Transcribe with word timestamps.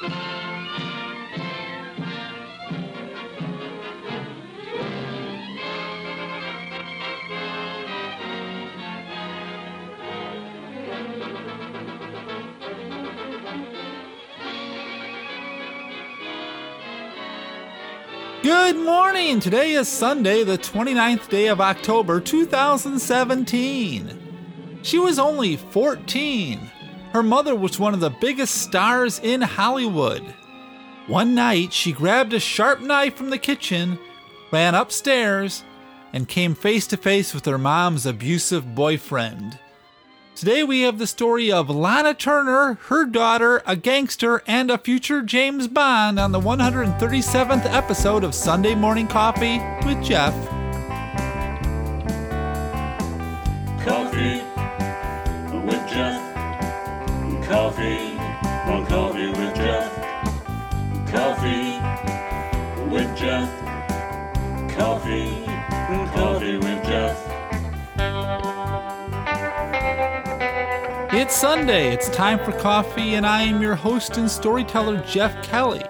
Good 0.00 0.12
morning! 18.76 19.40
Today 19.40 19.72
is 19.72 19.86
Sunday, 19.86 20.44
the 20.44 20.56
29th 20.56 21.28
day 21.28 21.48
of 21.48 21.60
October 21.60 22.20
2017. 22.20 24.80
She 24.82 24.98
was 24.98 25.18
only 25.18 25.58
14. 25.58 26.69
Her 27.12 27.22
mother 27.22 27.56
was 27.56 27.78
one 27.78 27.92
of 27.92 28.00
the 28.00 28.10
biggest 28.10 28.62
stars 28.62 29.18
in 29.18 29.42
Hollywood. 29.42 30.22
One 31.08 31.34
night, 31.34 31.72
she 31.72 31.90
grabbed 31.90 32.32
a 32.32 32.38
sharp 32.38 32.80
knife 32.80 33.16
from 33.16 33.30
the 33.30 33.38
kitchen, 33.38 33.98
ran 34.52 34.76
upstairs, 34.76 35.64
and 36.12 36.28
came 36.28 36.54
face 36.54 36.86
to 36.88 36.96
face 36.96 37.34
with 37.34 37.46
her 37.46 37.58
mom's 37.58 38.06
abusive 38.06 38.74
boyfriend. 38.76 39.58
Today 40.36 40.62
we 40.62 40.82
have 40.82 40.98
the 40.98 41.06
story 41.06 41.50
of 41.50 41.68
Lana 41.68 42.14
Turner, 42.14 42.78
her 42.84 43.04
daughter, 43.04 43.60
a 43.66 43.74
gangster, 43.74 44.42
and 44.46 44.70
a 44.70 44.78
future 44.78 45.22
James 45.22 45.66
Bond 45.66 46.18
on 46.18 46.30
the 46.30 46.40
137th 46.40 47.66
episode 47.66 48.22
of 48.22 48.34
Sunday 48.34 48.76
Morning 48.76 49.08
Coffee 49.08 49.60
with 49.84 50.02
Jeff. 50.02 50.59
It's 71.20 71.36
Sunday, 71.36 71.92
it's 71.92 72.08
time 72.08 72.38
for 72.38 72.52
coffee, 72.52 73.14
and 73.14 73.26
I 73.26 73.42
am 73.42 73.60
your 73.60 73.74
host 73.74 74.16
and 74.16 74.30
storyteller, 74.30 75.04
Jeff 75.06 75.44
Kelly. 75.44 75.84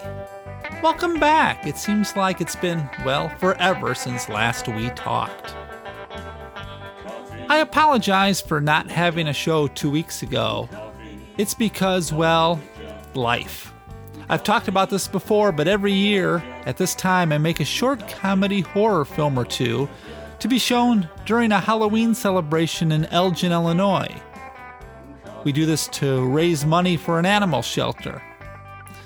Welcome 0.83 1.20
back. 1.20 1.64
It 1.64 1.77
seems 1.77 2.17
like 2.17 2.41
it's 2.41 2.56
been, 2.56 2.91
well, 3.05 3.28
forever 3.39 3.95
since 3.95 4.28
last 4.28 4.67
we 4.67 4.91
talked. 4.91 5.55
I 7.48 7.58
apologize 7.58 8.41
for 8.41 8.61
not 8.61 8.91
having 8.91 9.28
a 9.28 9.33
show 9.33 9.69
two 9.69 9.89
weeks 9.89 10.25
ago. 10.25 10.69
It's 11.39 11.55
because, 11.55 12.12
well, 12.12 12.61
life. 13.14 13.73
I've 14.28 14.42
talked 14.42 14.67
about 14.67 14.91
this 14.91 15.06
before, 15.06 15.53
but 15.53 15.69
every 15.69 15.92
year 15.92 16.42
at 16.67 16.77
this 16.77 16.97
time 16.97 17.31
I 17.31 17.39
make 17.39 17.61
a 17.61 17.64
short 17.64 18.08
comedy 18.08 18.62
horror 18.62 19.05
film 19.05 19.39
or 19.39 19.45
two 19.45 19.89
to 20.41 20.48
be 20.48 20.58
shown 20.58 21.08
during 21.25 21.53
a 21.53 21.61
Halloween 21.61 22.17
celebration 22.17 22.91
in 22.91 23.05
Elgin, 23.05 23.53
Illinois. 23.53 24.20
We 25.42 25.52
do 25.52 25.64
this 25.64 25.88
to 25.88 26.27
raise 26.27 26.66
money 26.66 26.98
for 26.98 27.19
an 27.19 27.24
animal 27.24 27.62
shelter. 27.62 28.22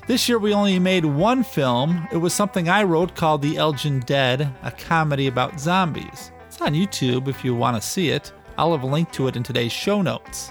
This 0.09 0.29
year 0.29 0.39
we 0.39 0.53
only 0.53 0.81
made 0.81 1.05
one 1.05 1.45
film. 1.45 2.09
It 2.13 2.17
was 2.17 2.35
something 2.35 2.69
I 2.69 2.83
wrote 2.83 3.15
called 3.15 3.41
The 3.41 3.57
Elgin 3.57 4.01
Dead, 4.01 4.53
a 4.65 4.73
comedy 4.73 5.29
about 5.29 5.61
zombies. 5.61 6.33
It's 6.49 6.61
on 6.61 6.75
YouTube 6.75 7.29
if 7.29 7.45
you 7.45 7.55
want 7.55 7.81
to 7.81 7.89
see 7.89 8.09
it. 8.09 8.33
I'll 8.59 8.73
have 8.73 8.83
a 8.83 8.87
link 8.87 9.13
to 9.13 9.29
it 9.29 9.37
in 9.37 9.45
today's 9.45 9.73
show 9.73 10.03
notes. 10.03 10.51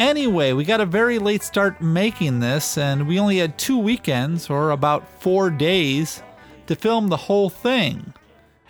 Anyway, 0.00 0.52
we 0.52 0.64
got 0.64 0.80
a 0.80 0.86
very 0.86 1.18
late 1.18 1.44
start 1.44 1.80
making 1.80 2.40
this, 2.40 2.76
and 2.76 3.06
we 3.06 3.20
only 3.20 3.38
had 3.38 3.56
two 3.56 3.78
weekends, 3.78 4.50
or 4.50 4.70
about 4.70 5.06
four 5.20 5.50
days, 5.50 6.22
to 6.66 6.74
film 6.74 7.08
the 7.08 7.16
whole 7.16 7.50
thing. 7.50 8.14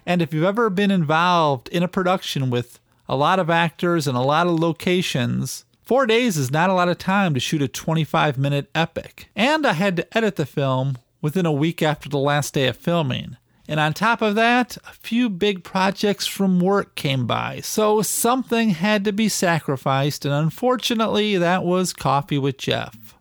And 0.04 0.20
if 0.20 0.34
you've 0.34 0.44
ever 0.44 0.68
been 0.68 0.90
involved 0.90 1.68
in 1.68 1.82
a 1.82 1.88
production 1.88 2.50
with 2.50 2.80
a 3.08 3.16
lot 3.16 3.38
of 3.38 3.48
actors 3.48 4.06
and 4.06 4.16
a 4.16 4.22
lot 4.22 4.46
of 4.46 4.58
locations, 4.58 5.64
four 5.90 6.06
days 6.06 6.36
is 6.36 6.52
not 6.52 6.70
a 6.70 6.72
lot 6.72 6.88
of 6.88 6.98
time 6.98 7.34
to 7.34 7.40
shoot 7.40 7.60
a 7.60 7.66
25 7.66 8.38
minute 8.38 8.70
epic. 8.76 9.28
And 9.34 9.66
I 9.66 9.72
had 9.72 9.96
to 9.96 10.16
edit 10.16 10.36
the 10.36 10.46
film 10.46 10.98
within 11.20 11.46
a 11.46 11.50
week 11.50 11.82
after 11.82 12.08
the 12.08 12.16
last 12.16 12.54
day 12.54 12.68
of 12.68 12.76
filming. 12.76 13.36
And 13.66 13.80
on 13.80 13.92
top 13.92 14.22
of 14.22 14.36
that, 14.36 14.76
a 14.88 14.92
few 14.92 15.28
big 15.28 15.64
projects 15.64 16.28
from 16.28 16.60
work 16.60 16.94
came 16.94 17.26
by, 17.26 17.58
so 17.62 18.02
something 18.02 18.70
had 18.70 19.04
to 19.04 19.12
be 19.12 19.28
sacrificed, 19.28 20.24
and 20.24 20.32
unfortunately, 20.32 21.36
that 21.36 21.64
was 21.64 21.92
Coffee 21.92 22.38
with 22.38 22.56
Jeff. 22.56 23.16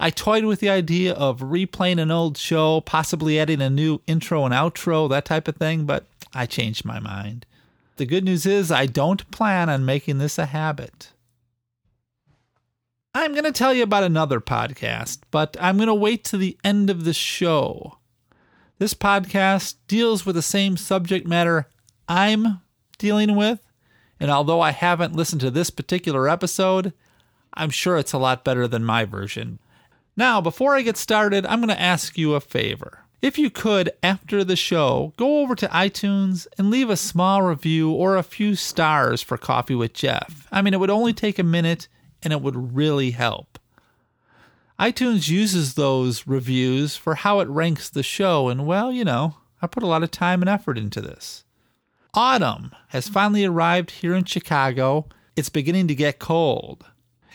I 0.00 0.10
toyed 0.10 0.46
with 0.46 0.58
the 0.58 0.68
idea 0.68 1.12
of 1.12 1.42
replaying 1.42 2.02
an 2.02 2.10
old 2.10 2.38
show, 2.38 2.80
possibly 2.80 3.38
adding 3.38 3.62
a 3.62 3.70
new 3.70 4.00
intro 4.08 4.44
and 4.44 4.52
outro, 4.52 5.08
that 5.10 5.26
type 5.26 5.46
of 5.46 5.58
thing, 5.58 5.84
but 5.84 6.06
I 6.34 6.46
changed 6.46 6.84
my 6.84 6.98
mind. 6.98 7.46
The 7.98 8.06
good 8.06 8.24
news 8.24 8.46
is, 8.46 8.72
I 8.72 8.86
don't 8.86 9.30
plan 9.30 9.70
on 9.70 9.84
making 9.84 10.18
this 10.18 10.38
a 10.38 10.46
habit. 10.46 11.12
I'm 13.14 13.32
going 13.32 13.44
to 13.44 13.52
tell 13.52 13.74
you 13.74 13.82
about 13.82 14.04
another 14.04 14.40
podcast, 14.40 15.18
but 15.30 15.54
I'm 15.60 15.76
going 15.76 15.88
to 15.88 15.94
wait 15.94 16.24
to 16.24 16.38
the 16.38 16.56
end 16.64 16.88
of 16.88 17.04
the 17.04 17.12
show. 17.12 17.98
This 18.78 18.94
podcast 18.94 19.74
deals 19.86 20.24
with 20.24 20.34
the 20.34 20.40
same 20.40 20.78
subject 20.78 21.26
matter 21.26 21.68
I'm 22.08 22.62
dealing 22.96 23.36
with, 23.36 23.60
and 24.18 24.30
although 24.30 24.62
I 24.62 24.70
haven't 24.70 25.14
listened 25.14 25.42
to 25.42 25.50
this 25.50 25.68
particular 25.68 26.26
episode, 26.26 26.94
I'm 27.52 27.68
sure 27.68 27.98
it's 27.98 28.14
a 28.14 28.18
lot 28.18 28.44
better 28.44 28.66
than 28.66 28.82
my 28.82 29.04
version. 29.04 29.58
Now, 30.16 30.40
before 30.40 30.74
I 30.74 30.80
get 30.80 30.96
started, 30.96 31.44
I'm 31.44 31.60
going 31.60 31.68
to 31.68 31.78
ask 31.78 32.16
you 32.16 32.32
a 32.32 32.40
favor. 32.40 33.00
If 33.20 33.38
you 33.38 33.50
could, 33.50 33.90
after 34.02 34.42
the 34.42 34.56
show, 34.56 35.12
go 35.18 35.40
over 35.40 35.54
to 35.56 35.68
iTunes 35.68 36.46
and 36.56 36.70
leave 36.70 36.88
a 36.88 36.96
small 36.96 37.42
review 37.42 37.90
or 37.90 38.16
a 38.16 38.22
few 38.22 38.54
stars 38.54 39.20
for 39.20 39.36
Coffee 39.36 39.74
with 39.74 39.92
Jeff. 39.92 40.48
I 40.50 40.62
mean, 40.62 40.72
it 40.72 40.80
would 40.80 40.88
only 40.88 41.12
take 41.12 41.38
a 41.38 41.44
minute 41.44 41.88
and 42.22 42.32
it 42.32 42.40
would 42.40 42.74
really 42.74 43.12
help 43.12 43.58
iTunes 44.82 45.28
uses 45.28 45.74
those 45.74 46.26
reviews 46.26 46.96
for 46.96 47.14
how 47.14 47.38
it 47.38 47.48
ranks 47.48 47.88
the 47.88 48.02
show, 48.02 48.48
and 48.48 48.66
well, 48.66 48.90
you 48.90 49.04
know, 49.04 49.36
I 49.60 49.68
put 49.68 49.84
a 49.84 49.86
lot 49.86 50.02
of 50.02 50.10
time 50.10 50.42
and 50.42 50.48
effort 50.48 50.76
into 50.76 51.00
this. 51.00 51.44
Autumn 52.14 52.72
has 52.88 53.08
finally 53.08 53.44
arrived 53.44 53.92
here 53.92 54.12
in 54.12 54.24
Chicago. 54.24 55.06
It's 55.36 55.48
beginning 55.48 55.86
to 55.86 55.94
get 55.94 56.18
cold. 56.18 56.84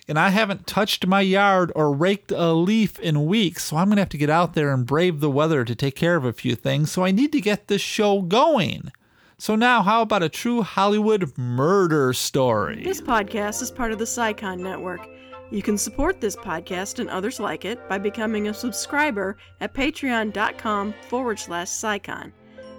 And 0.09 0.19
I 0.19 0.29
haven't 0.29 0.67
touched 0.67 1.07
my 1.07 1.21
yard 1.21 1.71
or 1.73 1.93
raked 1.93 2.31
a 2.31 2.51
leaf 2.51 2.99
in 2.99 3.25
weeks, 3.25 3.63
so 3.63 3.77
I'm 3.77 3.87
going 3.87 3.95
to 3.95 4.01
have 4.01 4.09
to 4.09 4.17
get 4.17 4.29
out 4.29 4.53
there 4.53 4.73
and 4.73 4.85
brave 4.85 5.21
the 5.21 5.31
weather 5.31 5.63
to 5.63 5.73
take 5.73 5.95
care 5.95 6.17
of 6.17 6.25
a 6.25 6.33
few 6.33 6.53
things. 6.53 6.91
So 6.91 7.05
I 7.05 7.11
need 7.11 7.31
to 7.31 7.39
get 7.39 7.69
this 7.69 7.81
show 7.81 8.21
going. 8.23 8.91
So 9.39 9.55
now, 9.55 9.83
how 9.83 10.01
about 10.01 10.23
a 10.23 10.29
true 10.29 10.63
Hollywood 10.63 11.37
murder 11.37 12.11
story? 12.11 12.83
This 12.83 13.01
podcast 13.01 13.61
is 13.61 13.69
part 13.69 13.91
of 13.91 13.99
the 13.99 14.05
CSICON 14.05 14.57
Network. 14.57 15.07
You 15.51 15.61
can 15.61 15.77
support 15.77 16.19
this 16.19 16.35
podcast 16.35 16.97
and 16.97 17.07
others 17.07 17.39
like 17.39 17.63
it 17.63 17.87
by 17.87 17.99
becoming 17.99 18.47
a 18.47 18.53
subscriber 18.53 19.37
at 19.61 19.75
patreon.com 19.75 20.91
forward 21.07 21.37
slash 21.37 21.67
CSICON. 21.67 22.31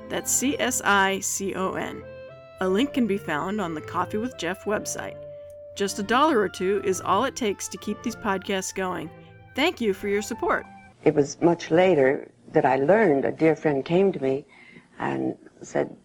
That's 0.09 0.33
C 0.33 0.59
S 0.59 0.83
I 0.85 1.21
C 1.21 1.55
O 1.55 1.75
N. 1.75 2.03
A 2.61 2.69
link 2.69 2.93
can 2.93 3.07
be 3.07 3.19
found 3.19 3.61
on 3.61 3.75
the 3.75 3.81
Coffee 3.81 4.19
with 4.19 4.37
Jeff 4.37 4.65
website. 4.65 5.17
Just 5.77 6.01
a 6.01 6.03
dollar 6.03 6.41
or 6.41 6.49
two 6.49 6.83
is 6.85 7.01
all 7.01 7.25
it 7.25 7.37
takes 7.37 7.69
to 7.69 7.79
keep 7.79 8.03
these 8.03 8.17
podcasts 8.17 8.75
going. 8.75 9.09
Thank 9.55 9.81
you 9.81 9.95
for 9.95 10.09
your 10.09 10.23
support. 10.23 10.67
It 11.05 11.15
was 11.15 11.41
much 11.41 11.71
later 11.71 12.29
that 12.53 12.65
I 12.65 12.77
learned 12.77 13.25
a 13.25 13.31
dear 13.31 13.55
friend 13.55 13.85
came 13.85 14.11
to 14.11 14.21
me 14.21 14.45
and 14.99 15.37
said, 15.63 15.97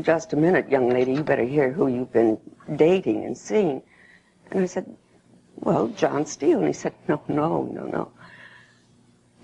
Just 0.00 0.32
a 0.32 0.36
minute, 0.36 0.68
young 0.68 0.90
lady, 0.90 1.14
you 1.14 1.22
better 1.22 1.44
hear 1.44 1.72
who 1.72 1.88
you've 1.88 2.12
been 2.12 2.38
dating 2.76 3.24
and 3.24 3.36
seeing. 3.36 3.82
And 4.50 4.62
I 4.62 4.66
said, 4.66 4.94
well, 5.56 5.88
John 5.88 6.26
Steele. 6.26 6.58
And 6.58 6.66
he 6.66 6.72
said, 6.72 6.92
no, 7.08 7.22
no, 7.28 7.62
no, 7.72 7.86
no. 7.86 8.12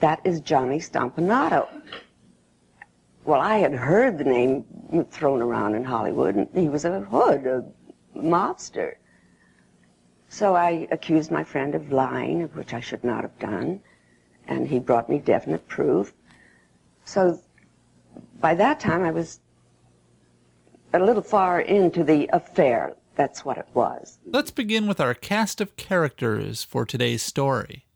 That 0.01 0.21
is 0.25 0.41
Johnny 0.41 0.79
Stompanato. 0.79 1.69
Well, 3.25 3.41
I 3.41 3.59
had 3.59 3.73
heard 3.73 4.19
the 4.19 4.25
name 4.25 4.65
thrown 5.11 5.41
around 5.41 5.75
in 5.75 5.85
Hollywood, 5.85 6.35
and 6.35 6.49
he 6.55 6.69
was 6.69 6.85
a 6.85 7.01
hood, 7.01 7.47
a 7.47 7.65
mobster. 8.17 8.97
So 10.29 10.57
I 10.57 10.89
accused 10.91 11.31
my 11.31 11.45
friend 11.45 11.75
of 11.75 11.93
lying, 11.93 12.43
which 12.49 12.75
I 12.75 12.81
should 12.81 13.05
not 13.05 13.23
have 13.23 13.39
done, 13.39 13.81
and 14.49 14.67
he 14.67 14.79
brought 14.81 15.09
me 15.09 15.19
definite 15.19 15.67
proof. 15.69 16.13
So 17.05 17.39
by 18.41 18.55
that 18.57 18.81
time, 18.81 19.05
I 19.05 19.13
was 19.13 19.41
a 20.95 20.99
little 20.99 21.23
far 21.23 21.61
into 21.61 22.05
the 22.05 22.29
affair, 22.33 22.95
that's 23.15 23.45
what 23.45 23.59
it 23.59 23.69
was. 23.75 24.19
Let's 24.27 24.51
begin 24.51 24.87
with 24.87 25.01
our 25.01 25.15
cast 25.15 25.61
of 25.61 25.77
characters 25.77 26.63
for 26.65 26.85
today's 26.85 27.23
story. 27.23 27.87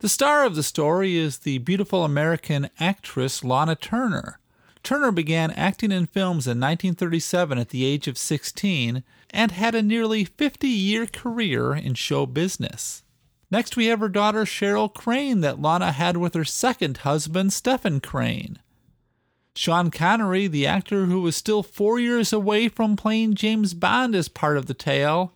The 0.00 0.08
star 0.08 0.44
of 0.44 0.56
the 0.56 0.62
story 0.62 1.16
is 1.16 1.38
the 1.38 1.58
beautiful 1.58 2.04
American 2.04 2.68
actress 2.78 3.42
Lana 3.42 3.76
Turner. 3.76 4.38
Turner 4.82 5.10
began 5.10 5.50
acting 5.52 5.90
in 5.90 6.06
films 6.06 6.46
in 6.46 6.60
1937 6.60 7.58
at 7.58 7.70
the 7.70 7.84
age 7.84 8.06
of 8.06 8.18
16 8.18 9.02
and 9.30 9.50
had 9.50 9.74
a 9.74 9.82
nearly 9.82 10.24
50 10.24 10.68
year 10.68 11.06
career 11.06 11.74
in 11.74 11.94
show 11.94 12.26
business. 12.26 13.02
Next, 13.50 13.76
we 13.76 13.86
have 13.86 14.00
her 14.00 14.08
daughter 14.08 14.44
Cheryl 14.44 14.92
Crane 14.92 15.40
that 15.40 15.62
Lana 15.62 15.92
had 15.92 16.16
with 16.16 16.34
her 16.34 16.44
second 16.44 16.98
husband, 16.98 17.52
Stephen 17.52 18.00
Crane. 18.00 18.58
Sean 19.56 19.90
Connery, 19.90 20.46
the 20.46 20.66
actor 20.66 21.06
who 21.06 21.22
was 21.22 21.34
still 21.34 21.62
four 21.62 21.98
years 21.98 22.32
away 22.32 22.68
from 22.68 22.94
playing 22.94 23.34
James 23.34 23.72
Bond, 23.72 24.14
is 24.14 24.28
part 24.28 24.58
of 24.58 24.66
the 24.66 24.74
tale. 24.74 25.32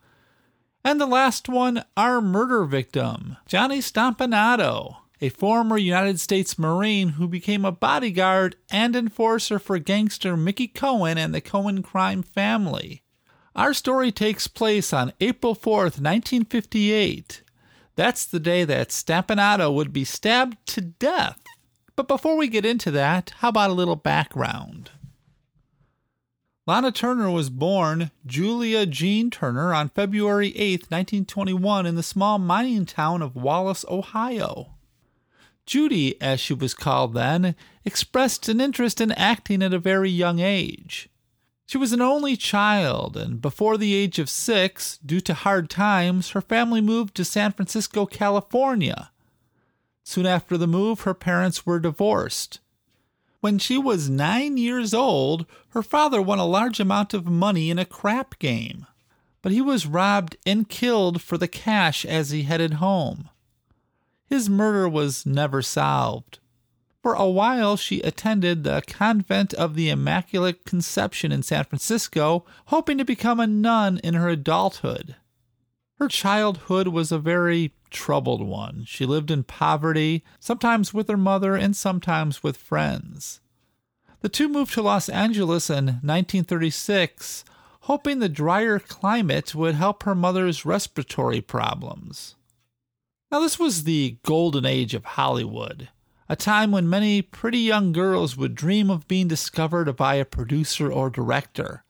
And 0.84 1.00
the 1.00 1.06
last 1.06 1.48
one, 1.48 1.84
our 1.96 2.20
murder 2.20 2.64
victim, 2.64 3.38
Johnny 3.46 3.78
Stompanato, 3.78 4.96
a 5.22 5.30
former 5.30 5.78
United 5.78 6.20
States 6.20 6.58
Marine 6.58 7.10
who 7.10 7.26
became 7.28 7.64
a 7.64 7.72
bodyguard 7.72 8.56
and 8.70 8.94
enforcer 8.94 9.58
for 9.58 9.78
gangster 9.78 10.36
Mickey 10.36 10.68
Cohen 10.68 11.16
and 11.16 11.34
the 11.34 11.40
Cohen 11.40 11.82
crime 11.82 12.22
family. 12.22 13.02
Our 13.56 13.74
story 13.74 14.12
takes 14.12 14.46
place 14.46 14.92
on 14.92 15.12
April 15.20 15.54
4th, 15.54 15.98
1958. 15.98 17.42
That's 17.96 18.24
the 18.24 18.40
day 18.40 18.64
that 18.64 18.90
Stompanato 18.90 19.74
would 19.74 19.92
be 19.92 20.04
stabbed 20.04 20.58
to 20.68 20.80
death 20.80 21.40
but 22.00 22.08
before 22.08 22.38
we 22.38 22.48
get 22.48 22.64
into 22.64 22.90
that, 22.90 23.34
how 23.40 23.50
about 23.50 23.68
a 23.68 23.74
little 23.74 23.94
background? 23.94 24.90
Lana 26.66 26.90
Turner 26.90 27.30
was 27.30 27.50
born 27.50 28.10
Julia 28.24 28.86
Jean 28.86 29.28
Turner 29.28 29.74
on 29.74 29.90
February 29.90 30.56
8, 30.56 30.84
1921, 30.88 31.84
in 31.84 31.96
the 31.96 32.02
small 32.02 32.38
mining 32.38 32.86
town 32.86 33.20
of 33.20 33.36
Wallace, 33.36 33.84
Ohio. 33.86 34.76
Judy, 35.66 36.18
as 36.22 36.40
she 36.40 36.54
was 36.54 36.72
called 36.72 37.12
then, 37.12 37.54
expressed 37.84 38.48
an 38.48 38.62
interest 38.62 39.02
in 39.02 39.12
acting 39.12 39.62
at 39.62 39.74
a 39.74 39.78
very 39.78 40.08
young 40.08 40.38
age. 40.38 41.10
She 41.66 41.76
was 41.76 41.92
an 41.92 42.00
only 42.00 42.34
child, 42.34 43.14
and 43.14 43.42
before 43.42 43.76
the 43.76 43.92
age 43.92 44.18
of 44.18 44.30
six, 44.30 44.96
due 45.04 45.20
to 45.20 45.34
hard 45.34 45.68
times, 45.68 46.30
her 46.30 46.40
family 46.40 46.80
moved 46.80 47.14
to 47.16 47.26
San 47.26 47.52
Francisco, 47.52 48.06
California, 48.06 49.10
Soon 50.10 50.26
after 50.26 50.58
the 50.58 50.66
move, 50.66 51.02
her 51.02 51.14
parents 51.14 51.64
were 51.64 51.78
divorced. 51.78 52.58
When 53.38 53.60
she 53.60 53.78
was 53.78 54.10
nine 54.10 54.56
years 54.56 54.92
old, 54.92 55.46
her 55.68 55.84
father 55.84 56.20
won 56.20 56.40
a 56.40 56.44
large 56.44 56.80
amount 56.80 57.14
of 57.14 57.26
money 57.26 57.70
in 57.70 57.78
a 57.78 57.84
crap 57.84 58.36
game, 58.40 58.88
but 59.40 59.52
he 59.52 59.60
was 59.60 59.86
robbed 59.86 60.36
and 60.44 60.68
killed 60.68 61.22
for 61.22 61.38
the 61.38 61.46
cash 61.46 62.04
as 62.04 62.30
he 62.30 62.42
headed 62.42 62.82
home. 62.82 63.28
His 64.26 64.50
murder 64.50 64.88
was 64.88 65.24
never 65.24 65.62
solved. 65.62 66.40
For 67.04 67.14
a 67.14 67.30
while, 67.30 67.76
she 67.76 68.00
attended 68.00 68.64
the 68.64 68.82
Convent 68.88 69.54
of 69.54 69.76
the 69.76 69.90
Immaculate 69.90 70.64
Conception 70.64 71.30
in 71.30 71.44
San 71.44 71.62
Francisco, 71.66 72.44
hoping 72.66 72.98
to 72.98 73.04
become 73.04 73.38
a 73.38 73.46
nun 73.46 74.00
in 74.02 74.14
her 74.14 74.28
adulthood. 74.28 75.14
Her 76.00 76.08
childhood 76.08 76.88
was 76.88 77.12
a 77.12 77.18
very 77.18 77.74
troubled 77.90 78.40
one. 78.40 78.84
She 78.86 79.04
lived 79.04 79.30
in 79.30 79.42
poverty, 79.42 80.24
sometimes 80.38 80.94
with 80.94 81.08
her 81.08 81.16
mother 81.18 81.56
and 81.56 81.76
sometimes 81.76 82.42
with 82.42 82.56
friends. 82.56 83.40
The 84.20 84.30
two 84.30 84.48
moved 84.48 84.72
to 84.74 84.82
Los 84.82 85.10
Angeles 85.10 85.68
in 85.68 85.84
1936, 85.84 87.44
hoping 87.80 88.18
the 88.18 88.30
drier 88.30 88.78
climate 88.78 89.54
would 89.54 89.74
help 89.74 90.04
her 90.04 90.14
mother's 90.14 90.64
respiratory 90.64 91.42
problems. 91.42 92.34
Now, 93.30 93.40
this 93.40 93.58
was 93.58 93.84
the 93.84 94.16
golden 94.22 94.64
age 94.64 94.94
of 94.94 95.04
Hollywood, 95.04 95.90
a 96.30 96.34
time 96.36 96.72
when 96.72 96.88
many 96.88 97.20
pretty 97.20 97.58
young 97.58 97.92
girls 97.92 98.38
would 98.38 98.54
dream 98.54 98.88
of 98.88 99.06
being 99.06 99.28
discovered 99.28 99.94
by 99.96 100.14
a 100.14 100.24
producer 100.24 100.90
or 100.90 101.10
director. 101.10 101.84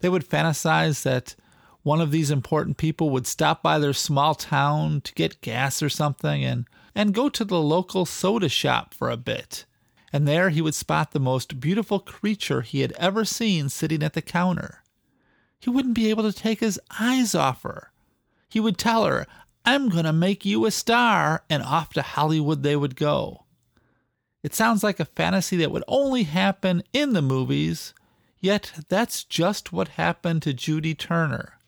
They 0.00 0.08
would 0.08 0.28
fantasize 0.28 1.04
that 1.04 1.36
one 1.82 2.00
of 2.00 2.10
these 2.10 2.30
important 2.30 2.76
people 2.76 3.10
would 3.10 3.26
stop 3.26 3.62
by 3.62 3.78
their 3.78 3.92
small 3.92 4.34
town 4.34 5.00
to 5.00 5.12
get 5.14 5.40
gas 5.40 5.82
or 5.82 5.88
something 5.88 6.44
and, 6.44 6.66
and 6.94 7.14
go 7.14 7.28
to 7.28 7.44
the 7.44 7.60
local 7.60 8.06
soda 8.06 8.48
shop 8.48 8.94
for 8.94 9.10
a 9.10 9.16
bit. 9.16 9.64
And 10.12 10.28
there 10.28 10.50
he 10.50 10.60
would 10.60 10.74
spot 10.74 11.12
the 11.12 11.18
most 11.18 11.58
beautiful 11.58 11.98
creature 11.98 12.60
he 12.60 12.80
had 12.80 12.92
ever 12.92 13.24
seen 13.24 13.68
sitting 13.68 14.02
at 14.02 14.12
the 14.12 14.22
counter. 14.22 14.82
He 15.58 15.70
wouldn't 15.70 15.94
be 15.94 16.10
able 16.10 16.22
to 16.24 16.32
take 16.32 16.60
his 16.60 16.78
eyes 17.00 17.34
off 17.34 17.62
her. 17.62 17.90
He 18.48 18.60
would 18.60 18.78
tell 18.78 19.04
her, 19.06 19.26
I'm 19.64 19.88
going 19.88 20.04
to 20.04 20.12
make 20.12 20.44
you 20.44 20.66
a 20.66 20.70
star, 20.70 21.44
and 21.48 21.62
off 21.62 21.90
to 21.94 22.02
Hollywood 22.02 22.62
they 22.62 22.76
would 22.76 22.96
go. 22.96 23.44
It 24.42 24.54
sounds 24.54 24.82
like 24.82 24.98
a 24.98 25.04
fantasy 25.04 25.56
that 25.58 25.70
would 25.70 25.84
only 25.86 26.24
happen 26.24 26.82
in 26.92 27.12
the 27.12 27.22
movies, 27.22 27.94
yet 28.40 28.72
that's 28.88 29.22
just 29.22 29.72
what 29.72 29.88
happened 29.88 30.42
to 30.42 30.52
Judy 30.52 30.94
Turner. 30.94 31.58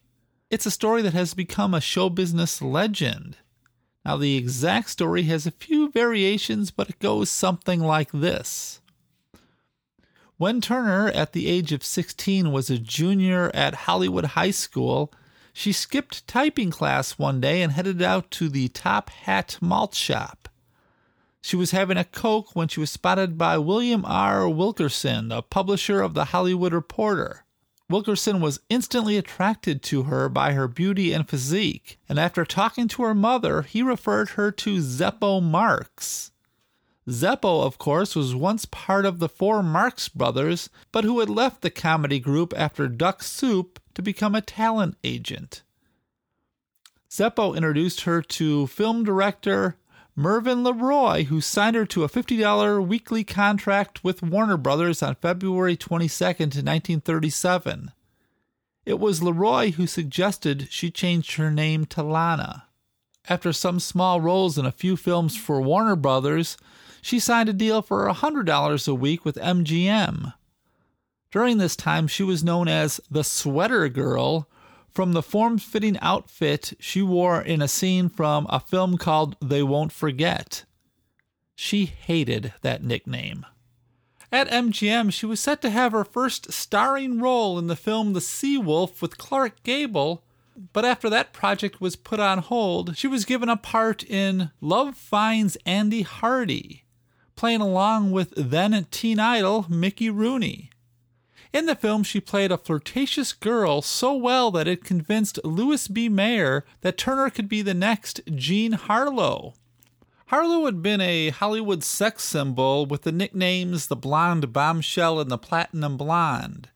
It's 0.54 0.66
a 0.66 0.70
story 0.70 1.02
that 1.02 1.14
has 1.14 1.34
become 1.34 1.74
a 1.74 1.80
show 1.80 2.08
business 2.08 2.62
legend. 2.62 3.38
Now, 4.04 4.16
the 4.16 4.36
exact 4.36 4.88
story 4.88 5.24
has 5.24 5.48
a 5.48 5.50
few 5.50 5.90
variations, 5.90 6.70
but 6.70 6.88
it 6.88 7.00
goes 7.00 7.28
something 7.28 7.80
like 7.80 8.12
this. 8.12 8.80
When 10.36 10.60
Turner, 10.60 11.08
at 11.08 11.32
the 11.32 11.48
age 11.48 11.72
of 11.72 11.82
16, 11.82 12.52
was 12.52 12.70
a 12.70 12.78
junior 12.78 13.50
at 13.52 13.74
Hollywood 13.74 14.26
High 14.26 14.52
School, 14.52 15.12
she 15.52 15.72
skipped 15.72 16.24
typing 16.28 16.70
class 16.70 17.18
one 17.18 17.40
day 17.40 17.60
and 17.60 17.72
headed 17.72 18.00
out 18.00 18.30
to 18.30 18.48
the 18.48 18.68
Top 18.68 19.10
Hat 19.10 19.58
Malt 19.60 19.96
Shop. 19.96 20.48
She 21.40 21.56
was 21.56 21.72
having 21.72 21.96
a 21.96 22.04
Coke 22.04 22.54
when 22.54 22.68
she 22.68 22.78
was 22.78 22.92
spotted 22.92 23.36
by 23.36 23.58
William 23.58 24.04
R. 24.04 24.48
Wilkerson, 24.48 25.30
the 25.30 25.42
publisher 25.42 26.00
of 26.00 26.14
the 26.14 26.26
Hollywood 26.26 26.72
Reporter. 26.72 27.43
Wilkerson 27.90 28.40
was 28.40 28.60
instantly 28.70 29.16
attracted 29.16 29.82
to 29.82 30.04
her 30.04 30.28
by 30.28 30.52
her 30.52 30.66
beauty 30.66 31.12
and 31.12 31.28
physique, 31.28 31.98
and 32.08 32.18
after 32.18 32.44
talking 32.44 32.88
to 32.88 33.02
her 33.02 33.14
mother, 33.14 33.62
he 33.62 33.82
referred 33.82 34.30
her 34.30 34.50
to 34.50 34.78
Zeppo 34.78 35.42
Marx. 35.42 36.32
Zeppo, 37.08 37.62
of 37.64 37.76
course, 37.76 38.16
was 38.16 38.34
once 38.34 38.64
part 38.64 39.04
of 39.04 39.18
the 39.18 39.28
four 39.28 39.62
Marx 39.62 40.08
brothers, 40.08 40.70
but 40.90 41.04
who 41.04 41.20
had 41.20 41.28
left 41.28 41.60
the 41.60 41.70
comedy 41.70 42.18
group 42.18 42.54
after 42.56 42.88
Duck 42.88 43.22
Soup 43.22 43.78
to 43.92 44.00
become 44.00 44.34
a 44.34 44.40
talent 44.40 44.96
agent. 45.04 45.62
Zeppo 47.10 47.54
introduced 47.54 48.02
her 48.02 48.22
to 48.22 48.66
film 48.66 49.04
director 49.04 49.76
Mervyn 50.16 50.62
LeRoy, 50.62 51.24
who 51.24 51.40
signed 51.40 51.74
her 51.74 51.84
to 51.86 52.04
a 52.04 52.08
$50 52.08 52.86
weekly 52.86 53.24
contract 53.24 54.04
with 54.04 54.22
Warner 54.22 54.56
Brothers 54.56 55.02
on 55.02 55.16
February 55.16 55.76
22, 55.76 56.24
1937. 56.24 57.90
It 58.86 59.00
was 59.00 59.18
LeRoy 59.18 59.72
who 59.72 59.88
suggested 59.88 60.68
she 60.70 60.92
change 60.92 61.34
her 61.34 61.50
name 61.50 61.84
to 61.86 62.04
Lana. 62.04 62.66
After 63.28 63.52
some 63.52 63.80
small 63.80 64.20
roles 64.20 64.56
in 64.56 64.64
a 64.64 64.70
few 64.70 64.96
films 64.96 65.36
for 65.36 65.60
Warner 65.60 65.96
Brothers, 65.96 66.56
she 67.02 67.18
signed 67.18 67.48
a 67.48 67.52
deal 67.52 67.82
for 67.82 68.06
$100 68.08 68.88
a 68.88 68.94
week 68.94 69.24
with 69.24 69.36
MGM. 69.36 70.32
During 71.32 71.58
this 71.58 71.74
time, 71.74 72.06
she 72.06 72.22
was 72.22 72.44
known 72.44 72.68
as 72.68 73.00
the 73.10 73.24
Sweater 73.24 73.88
Girl 73.88 74.48
from 74.94 75.12
the 75.12 75.22
form 75.22 75.58
fitting 75.58 75.98
outfit 76.00 76.74
she 76.78 77.02
wore 77.02 77.42
in 77.42 77.60
a 77.60 77.68
scene 77.68 78.08
from 78.08 78.46
a 78.48 78.60
film 78.60 78.96
called 78.96 79.36
They 79.40 79.62
Won't 79.62 79.92
Forget. 79.92 80.64
She 81.56 81.86
hated 81.86 82.52
that 82.62 82.82
nickname. 82.82 83.44
At 84.30 84.48
MGM, 84.48 85.12
she 85.12 85.26
was 85.26 85.40
set 85.40 85.62
to 85.62 85.70
have 85.70 85.92
her 85.92 86.04
first 86.04 86.52
starring 86.52 87.20
role 87.20 87.58
in 87.58 87.66
the 87.66 87.76
film 87.76 88.12
The 88.12 88.20
Sea 88.20 88.58
Wolf 88.58 89.00
with 89.00 89.18
Clark 89.18 89.62
Gable, 89.62 90.24
but 90.72 90.84
after 90.84 91.10
that 91.10 91.32
project 91.32 91.80
was 91.80 91.96
put 91.96 92.20
on 92.20 92.38
hold, 92.38 92.96
she 92.96 93.06
was 93.06 93.24
given 93.24 93.48
a 93.48 93.56
part 93.56 94.02
in 94.04 94.50
Love 94.60 94.96
Finds 94.96 95.56
Andy 95.66 96.02
Hardy, 96.02 96.84
playing 97.36 97.60
along 97.60 98.12
with 98.12 98.32
then 98.36 98.86
teen 98.90 99.18
idol 99.20 99.66
Mickey 99.68 100.10
Rooney. 100.10 100.70
In 101.54 101.66
the 101.66 101.76
film, 101.76 102.02
she 102.02 102.20
played 102.20 102.50
a 102.50 102.58
flirtatious 102.58 103.32
girl 103.32 103.80
so 103.80 104.12
well 104.12 104.50
that 104.50 104.66
it 104.66 104.82
convinced 104.82 105.38
Louis 105.44 105.86
B. 105.86 106.08
Mayer 106.08 106.64
that 106.80 106.98
Turner 106.98 107.30
could 107.30 107.48
be 107.48 107.62
the 107.62 107.72
next 107.72 108.20
Jean 108.34 108.72
Harlow. 108.72 109.54
Harlow 110.26 110.64
had 110.64 110.82
been 110.82 111.00
a 111.00 111.28
Hollywood 111.28 111.84
sex 111.84 112.24
symbol 112.24 112.86
with 112.86 113.02
the 113.02 113.12
nicknames 113.12 113.86
the 113.86 113.94
Blonde 113.94 114.52
Bombshell 114.52 115.20
and 115.20 115.30
the 115.30 115.38
Platinum 115.38 115.96
Blonde. 115.96 116.70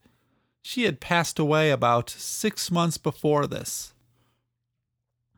She 0.63 0.85
had 0.85 1.01
passed 1.01 1.41
away 1.41 1.73
about 1.73 2.09
six 2.09 2.71
months 2.71 2.99
before 2.99 3.49
this. 3.49 3.95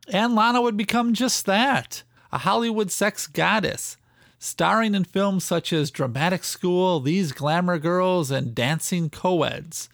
And 0.07 0.35
Lana 0.35 0.61
would 0.61 0.77
become 0.77 1.15
just 1.15 1.47
that 1.47 2.03
a 2.31 2.37
Hollywood 2.37 2.91
sex 2.91 3.25
goddess, 3.25 3.97
starring 4.43 4.95
in 4.95 5.03
films 5.03 5.43
such 5.43 5.71
as 5.71 5.91
Dramatic 5.91 6.43
School, 6.43 6.99
These 6.99 7.31
Glamour 7.31 7.77
Girls, 7.77 8.31
and 8.31 8.55
Dancing 8.55 9.07
Coeds. 9.07 9.87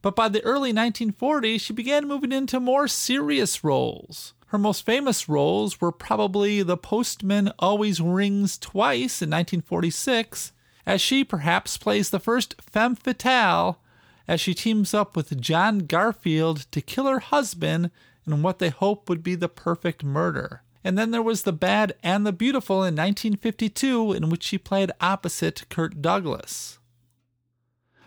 But 0.00 0.16
by 0.16 0.30
the 0.30 0.42
early 0.44 0.72
1940s, 0.72 1.60
she 1.60 1.74
began 1.74 2.08
moving 2.08 2.32
into 2.32 2.58
more 2.58 2.88
serious 2.88 3.62
roles. 3.62 4.32
Her 4.46 4.56
most 4.56 4.86
famous 4.86 5.28
roles 5.28 5.78
were 5.78 5.92
probably 5.92 6.62
The 6.62 6.78
Postman 6.78 7.52
Always 7.58 8.00
Rings 8.00 8.56
Twice 8.56 9.20
in 9.20 9.28
1946, 9.28 10.52
as 10.86 11.02
she 11.02 11.22
perhaps 11.22 11.76
plays 11.76 12.08
the 12.08 12.18
first 12.18 12.62
femme 12.62 12.96
fatale 12.96 13.78
as 14.26 14.40
she 14.40 14.54
teams 14.54 14.94
up 14.94 15.14
with 15.14 15.38
John 15.38 15.80
Garfield 15.80 16.64
to 16.72 16.80
kill 16.80 17.06
her 17.06 17.20
husband 17.20 17.90
in 18.26 18.40
what 18.40 18.58
they 18.58 18.70
hope 18.70 19.10
would 19.10 19.22
be 19.22 19.34
the 19.34 19.50
perfect 19.50 20.02
murder 20.02 20.61
And 20.84 20.98
then 20.98 21.10
there 21.10 21.22
was 21.22 21.42
The 21.42 21.52
Bad 21.52 21.94
and 22.02 22.26
the 22.26 22.32
Beautiful 22.32 22.76
in 22.76 22.94
1952, 22.96 24.12
in 24.12 24.28
which 24.28 24.42
she 24.42 24.58
played 24.58 24.90
opposite 25.00 25.68
Kirk 25.68 26.00
Douglas. 26.00 26.78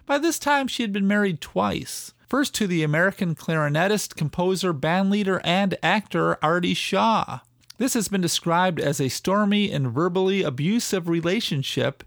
By 0.06 0.18
this 0.18 0.38
time, 0.38 0.68
she 0.68 0.84
had 0.84 0.92
been 0.92 1.08
married 1.08 1.42
twice. 1.42 2.14
First 2.28 2.54
to 2.56 2.68
the 2.68 2.84
American 2.84 3.36
clarinetist, 3.36 4.16
composer, 4.16 4.74
bandleader, 4.74 5.42
and 5.44 5.78
actor 5.82 6.38
Artie 6.44 6.74
Shaw. 6.74 7.40
This 7.78 7.94
has 7.94 8.08
been 8.08 8.22
described 8.22 8.80
as 8.80 9.02
a 9.02 9.10
stormy 9.10 9.72
and 9.72 9.92
verbally 9.92 10.44
abusive 10.44 11.08
relationship, 11.08 12.04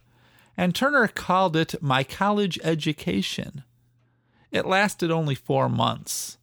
and 0.57 0.75
Turner 0.75 1.09
called 1.09 1.57
it 1.57 1.83
my 1.83 2.03
college 2.03 2.59
education. 2.65 3.65
It 4.51 4.67
lasted 4.67 5.11
only 5.11 5.35
four 5.35 5.69
months. 5.69 6.38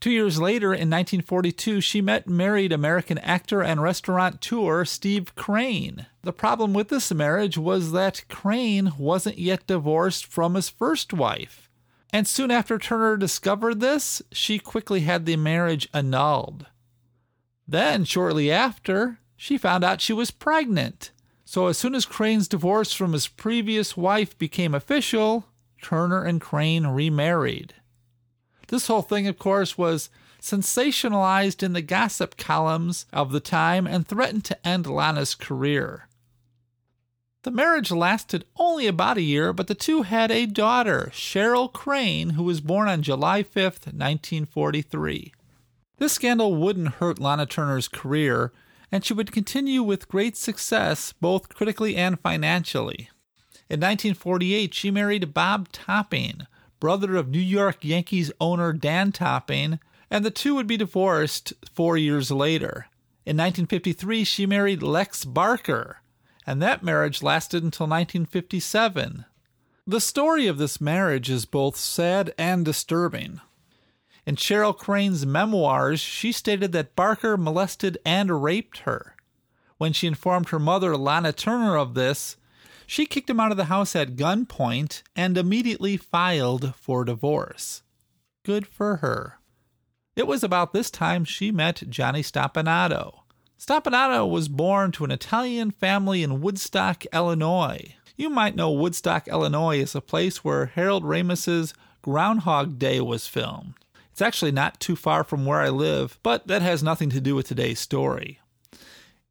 Two 0.00 0.10
years 0.10 0.40
later, 0.40 0.68
in 0.68 0.88
1942, 0.88 1.82
she 1.82 2.00
met 2.00 2.26
married 2.26 2.72
American 2.72 3.18
actor 3.18 3.62
and 3.62 3.82
restaurateur 3.82 4.86
Steve 4.86 5.34
Crane. 5.34 6.06
The 6.22 6.32
problem 6.32 6.72
with 6.72 6.88
this 6.88 7.12
marriage 7.12 7.58
was 7.58 7.92
that 7.92 8.24
Crane 8.28 8.92
wasn't 8.96 9.38
yet 9.38 9.66
divorced 9.66 10.24
from 10.24 10.54
his 10.54 10.70
first 10.70 11.12
wife. 11.12 11.68
And 12.12 12.26
soon 12.26 12.50
after 12.50 12.78
Turner 12.78 13.18
discovered 13.18 13.80
this, 13.80 14.22
she 14.32 14.58
quickly 14.58 15.00
had 15.00 15.26
the 15.26 15.36
marriage 15.36 15.86
annulled. 15.92 16.66
Then, 17.68 18.04
shortly 18.04 18.50
after, 18.50 19.18
she 19.36 19.58
found 19.58 19.84
out 19.84 20.00
she 20.00 20.14
was 20.14 20.30
pregnant. 20.30 21.12
So, 21.44 21.66
as 21.66 21.76
soon 21.76 21.94
as 21.94 22.06
Crane's 22.06 22.48
divorce 22.48 22.94
from 22.94 23.12
his 23.12 23.28
previous 23.28 23.98
wife 23.98 24.36
became 24.38 24.74
official, 24.74 25.46
Turner 25.82 26.24
and 26.24 26.40
Crane 26.40 26.86
remarried. 26.86 27.74
This 28.70 28.86
whole 28.86 29.02
thing, 29.02 29.26
of 29.26 29.36
course, 29.36 29.76
was 29.76 30.10
sensationalized 30.40 31.62
in 31.62 31.72
the 31.72 31.82
gossip 31.82 32.36
columns 32.36 33.04
of 33.12 33.32
the 33.32 33.40
time 33.40 33.84
and 33.84 34.06
threatened 34.06 34.44
to 34.44 34.66
end 34.66 34.86
Lana's 34.86 35.34
career. 35.34 36.08
The 37.42 37.50
marriage 37.50 37.90
lasted 37.90 38.44
only 38.56 38.86
about 38.86 39.16
a 39.16 39.22
year, 39.22 39.52
but 39.52 39.66
the 39.66 39.74
two 39.74 40.02
had 40.02 40.30
a 40.30 40.46
daughter, 40.46 41.10
Cheryl 41.12 41.72
Crane, 41.72 42.30
who 42.30 42.44
was 42.44 42.60
born 42.60 42.88
on 42.88 43.02
July 43.02 43.42
5th, 43.42 43.86
1943. 43.86 45.32
This 45.98 46.12
scandal 46.12 46.54
wouldn't 46.54 46.94
hurt 46.94 47.18
Lana 47.18 47.46
Turner's 47.46 47.88
career, 47.88 48.52
and 48.92 49.04
she 49.04 49.14
would 49.14 49.32
continue 49.32 49.82
with 49.82 50.08
great 50.08 50.36
success 50.36 51.12
both 51.12 51.48
critically 51.48 51.96
and 51.96 52.20
financially. 52.20 53.10
In 53.68 53.80
1948, 53.80 54.72
she 54.74 54.92
married 54.92 55.34
Bob 55.34 55.72
Topping, 55.72 56.46
brother 56.80 57.14
of 57.16 57.28
New 57.28 57.38
York 57.38 57.84
Yankees 57.84 58.32
owner 58.40 58.72
Dan 58.72 59.12
Topping, 59.12 59.78
and 60.10 60.24
the 60.24 60.30
two 60.30 60.54
would 60.54 60.66
be 60.66 60.76
divorced 60.76 61.52
four 61.72 61.96
years 61.96 62.30
later. 62.30 62.86
In 63.26 63.36
1953, 63.36 64.24
she 64.24 64.46
married 64.46 64.82
Lex 64.82 65.24
Barker, 65.24 65.98
and 66.46 66.60
that 66.60 66.82
marriage 66.82 67.22
lasted 67.22 67.62
until 67.62 67.86
1957. 67.86 69.26
The 69.86 70.00
story 70.00 70.46
of 70.46 70.58
this 70.58 70.80
marriage 70.80 71.30
is 71.30 71.44
both 71.44 71.76
sad 71.76 72.34
and 72.38 72.64
disturbing. 72.64 73.40
In 74.26 74.36
Cheryl 74.36 74.76
Crane's 74.76 75.26
memoirs, 75.26 76.00
she 76.00 76.32
stated 76.32 76.72
that 76.72 76.96
Barker 76.96 77.36
molested 77.36 77.98
and 78.04 78.42
raped 78.42 78.78
her. 78.78 79.16
When 79.78 79.92
she 79.92 80.06
informed 80.06 80.50
her 80.50 80.58
mother, 80.58 80.96
Lana 80.96 81.32
Turner, 81.32 81.76
of 81.76 81.94
this, 81.94 82.36
she 82.90 83.06
kicked 83.06 83.30
him 83.30 83.38
out 83.38 83.52
of 83.52 83.56
the 83.56 83.66
house 83.66 83.94
at 83.94 84.16
gunpoint 84.16 85.04
and 85.14 85.38
immediately 85.38 85.96
filed 85.96 86.74
for 86.74 87.04
divorce. 87.04 87.84
Good 88.42 88.66
for 88.66 88.96
her. 88.96 89.38
It 90.16 90.26
was 90.26 90.42
about 90.42 90.72
this 90.72 90.90
time 90.90 91.24
she 91.24 91.52
met 91.52 91.84
Johnny 91.88 92.20
Stompanato. 92.20 93.20
Stompanato 93.56 94.28
was 94.28 94.48
born 94.48 94.90
to 94.90 95.04
an 95.04 95.12
Italian 95.12 95.70
family 95.70 96.24
in 96.24 96.40
Woodstock, 96.40 97.04
Illinois. 97.14 97.94
You 98.16 98.28
might 98.28 98.56
know 98.56 98.72
Woodstock, 98.72 99.28
Illinois 99.28 99.80
as 99.80 99.94
a 99.94 100.00
place 100.00 100.42
where 100.42 100.66
Harold 100.66 101.04
Ramis's 101.04 101.72
Groundhog 102.02 102.76
Day 102.76 103.00
was 103.00 103.28
filmed. 103.28 103.74
It's 104.10 104.20
actually 104.20 104.50
not 104.50 104.80
too 104.80 104.96
far 104.96 105.22
from 105.22 105.46
where 105.46 105.60
I 105.60 105.68
live, 105.68 106.18
but 106.24 106.48
that 106.48 106.62
has 106.62 106.82
nothing 106.82 107.10
to 107.10 107.20
do 107.20 107.36
with 107.36 107.46
today's 107.46 107.78
story. 107.78 108.39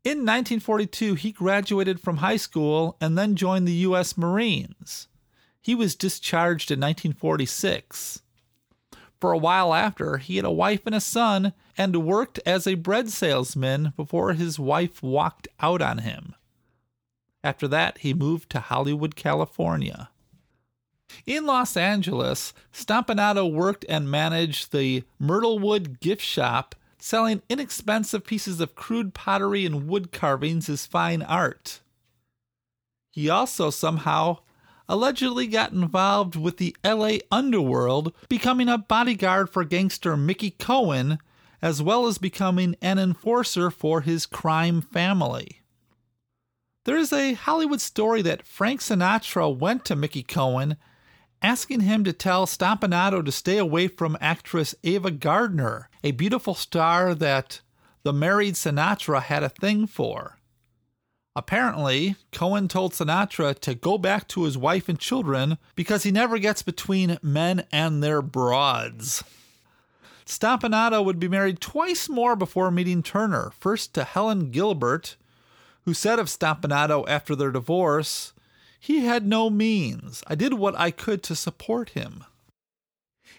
In 0.03 0.19
1942, 0.19 1.15
he 1.15 1.33
graduated 1.33 1.99
from 1.99 2.17
high 2.17 2.37
school 2.37 2.95
and 3.01 3.17
then 3.17 3.35
joined 3.35 3.67
the 3.67 3.73
U.S. 3.73 4.17
Marines. 4.17 5.09
He 5.61 5.75
was 5.75 5.95
discharged 5.95 6.71
in 6.71 6.79
1946. 6.79 8.21
For 9.19 9.33
a 9.33 9.37
while 9.37 9.73
after, 9.73 10.17
he 10.17 10.37
had 10.37 10.45
a 10.45 10.51
wife 10.51 10.85
and 10.85 10.95
a 10.95 11.01
son 11.01 11.51
and 11.77 12.05
worked 12.05 12.39
as 12.45 12.65
a 12.65 12.75
bread 12.75 13.09
salesman 13.09 13.91
before 13.97 14.33
his 14.33 14.57
wife 14.57 15.03
walked 15.03 15.49
out 15.59 15.81
on 15.81 15.97
him. 15.97 16.33
After 17.43 17.67
that, 17.67 17.97
he 17.99 18.13
moved 18.13 18.49
to 18.51 18.61
Hollywood, 18.61 19.17
California. 19.17 20.09
In 21.25 21.45
Los 21.45 21.75
Angeles, 21.75 22.53
Stompanato 22.71 23.51
worked 23.51 23.83
and 23.89 24.09
managed 24.09 24.71
the 24.71 25.03
Myrtlewood 25.19 25.99
gift 25.99 26.21
shop 26.21 26.75
selling 27.01 27.41
inexpensive 27.49 28.23
pieces 28.23 28.59
of 28.59 28.75
crude 28.75 29.13
pottery 29.13 29.65
and 29.65 29.87
wood 29.87 30.11
carvings 30.11 30.69
is 30.69 30.85
fine 30.85 31.21
art. 31.21 31.81
He 33.11 33.29
also 33.29 33.69
somehow 33.69 34.39
allegedly 34.87 35.47
got 35.47 35.71
involved 35.71 36.35
with 36.35 36.57
the 36.57 36.75
LA 36.83 37.17
underworld, 37.31 38.13
becoming 38.27 38.67
a 38.67 38.77
bodyguard 38.77 39.49
for 39.49 39.63
gangster 39.63 40.17
Mickey 40.17 40.51
Cohen, 40.51 41.19
as 41.61 41.81
well 41.81 42.07
as 42.07 42.17
becoming 42.17 42.75
an 42.81 42.97
enforcer 42.97 43.69
for 43.69 44.01
his 44.01 44.25
crime 44.25 44.81
family. 44.81 45.61
There 46.85 46.97
is 46.97 47.13
a 47.13 47.33
Hollywood 47.33 47.81
story 47.81 48.21
that 48.23 48.47
Frank 48.47 48.81
Sinatra 48.81 49.55
went 49.55 49.85
to 49.85 49.95
Mickey 49.95 50.23
Cohen 50.23 50.77
asking 51.41 51.81
him 51.81 52.03
to 52.03 52.13
tell 52.13 52.45
Stompanato 52.45 53.23
to 53.23 53.31
stay 53.31 53.57
away 53.57 53.87
from 53.87 54.17
actress 54.19 54.75
Ava 54.83 55.11
Gardner, 55.11 55.89
a 56.03 56.11
beautiful 56.11 56.53
star 56.53 57.15
that 57.15 57.61
the 58.03 58.13
married 58.13 58.55
Sinatra 58.55 59.21
had 59.21 59.43
a 59.43 59.49
thing 59.49 59.87
for. 59.87 60.37
Apparently, 61.35 62.15
Cohen 62.31 62.67
told 62.67 62.93
Sinatra 62.93 63.57
to 63.59 63.75
go 63.75 63.97
back 63.97 64.27
to 64.29 64.43
his 64.43 64.57
wife 64.57 64.89
and 64.89 64.99
children 64.99 65.57
because 65.75 66.03
he 66.03 66.11
never 66.11 66.37
gets 66.37 66.61
between 66.61 67.17
men 67.21 67.65
and 67.71 68.03
their 68.03 68.21
broads. 68.21 69.23
Stompanato 70.25 71.03
would 71.03 71.19
be 71.19 71.27
married 71.27 71.59
twice 71.61 72.09
more 72.09 72.35
before 72.35 72.71
meeting 72.71 73.01
Turner, 73.01 73.51
first 73.57 73.93
to 73.93 74.03
Helen 74.03 74.51
Gilbert, 74.51 75.15
who 75.85 75.93
said 75.93 76.19
of 76.19 76.27
Stompanato 76.27 77.07
after 77.07 77.35
their 77.35 77.51
divorce, 77.51 78.33
he 78.79 79.05
had 79.05 79.27
no 79.27 79.49
means. 79.49 80.23
I 80.25 80.35
did 80.35 80.53
what 80.53 80.77
I 80.79 80.89
could 80.91 81.21
to 81.23 81.35
support 81.35 81.89
him. 81.89 82.23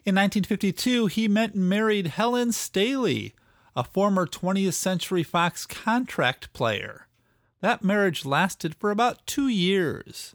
In 0.04 0.14
1952, 0.14 1.06
he 1.06 1.28
met 1.28 1.54
and 1.54 1.68
married 1.68 2.08
Helen 2.08 2.52
Staley, 2.52 3.34
a 3.74 3.84
former 3.84 4.26
20th 4.26 4.74
Century 4.74 5.22
Fox 5.22 5.66
contract 5.66 6.52
player. 6.52 7.06
That 7.60 7.84
marriage 7.84 8.24
lasted 8.24 8.74
for 8.74 8.90
about 8.90 9.26
two 9.26 9.48
years. 9.48 10.34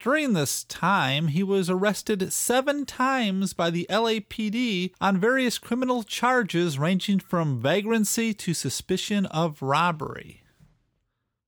During 0.00 0.32
this 0.32 0.64
time, 0.64 1.28
he 1.28 1.44
was 1.44 1.70
arrested 1.70 2.32
seven 2.32 2.84
times 2.84 3.52
by 3.54 3.70
the 3.70 3.86
LAPD 3.88 4.92
on 5.00 5.20
various 5.20 5.58
criminal 5.58 6.02
charges 6.02 6.76
ranging 6.76 7.20
from 7.20 7.60
vagrancy 7.60 8.34
to 8.34 8.52
suspicion 8.52 9.26
of 9.26 9.62
robbery. 9.62 10.41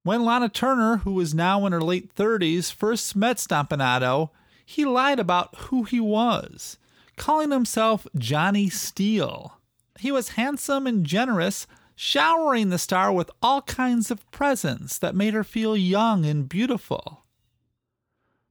When 0.05 0.23
Lana 0.23 0.51
Turner, 0.51 0.99
who 0.99 1.13
was 1.13 1.33
now 1.33 1.65
in 1.65 1.73
her 1.73 1.81
late 1.81 2.15
30s, 2.15 2.71
first 2.71 3.17
met 3.17 3.39
Stompanato, 3.39 4.29
he 4.67 4.85
lied 4.85 5.19
about 5.19 5.57
who 5.57 5.85
he 5.85 5.99
was, 5.99 6.77
calling 7.17 7.51
himself 7.51 8.07
Johnny 8.15 8.69
Steele. 8.69 9.59
He 9.99 10.13
was 10.13 10.31
handsome 10.31 10.87
and 10.87 11.07
generous, 11.07 11.67
showering 11.97 12.69
the 12.69 12.79
star 12.79 13.11
with 13.11 13.31
all 13.41 13.63
kinds 13.63 14.11
of 14.11 14.31
presents 14.31 14.99
that 14.99 15.15
made 15.15 15.33
her 15.33 15.43
feel 15.43 15.75
young 15.75 16.27
and 16.27 16.51
beautiful. 16.51 17.25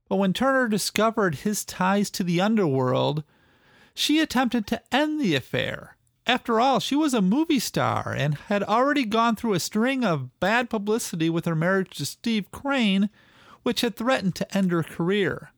But 0.10 0.16
when 0.16 0.34
Turner 0.34 0.68
discovered 0.68 1.36
his 1.36 1.64
ties 1.64 2.10
to 2.12 2.24
the 2.24 2.42
underworld, 2.42 3.24
she 3.94 4.20
attempted 4.20 4.66
to 4.68 4.82
end 4.92 5.22
the 5.22 5.36
affair 5.36 5.98
after 6.26 6.60
all, 6.60 6.80
she 6.80 6.96
was 6.96 7.14
a 7.14 7.22
movie 7.22 7.60
star 7.60 8.14
and 8.18 8.36
had 8.36 8.64
already 8.64 9.04
gone 9.04 9.36
through 9.36 9.54
a 9.54 9.60
string 9.60 10.06
of 10.06 10.40
bad 10.40 10.70
publicity 10.70 11.30
with 11.30 11.46
her 11.46 11.56
marriage 11.56 11.98
to 11.98 12.06
Steve 12.06 12.50
Crane, 12.52 13.10
which 13.64 13.82
had 13.82 13.96
threatened 13.96 14.36
to 14.36 14.58
end 14.58 14.72
her 14.72 14.84
career. 14.84 15.52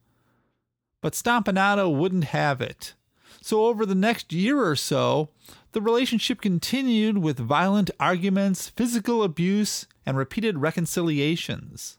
But 1.02 1.14
Stompanato 1.14 1.96
wouldn't 1.96 2.26
have 2.26 2.62
it. 2.62 2.96
So, 3.42 3.66
over 3.66 3.86
the 3.86 3.94
next 3.94 4.34
year 4.34 4.66
or 4.66 4.76
so, 4.76 5.30
the 5.74 5.82
relationship 5.82 6.42
continued 6.42 7.20
with 7.20 7.38
violent 7.38 7.92
arguments, 8.00 8.70
physical 8.70 9.22
abuse, 9.22 9.86
and 10.04 10.18
repeated 10.18 10.58
reconciliations. 10.58 11.98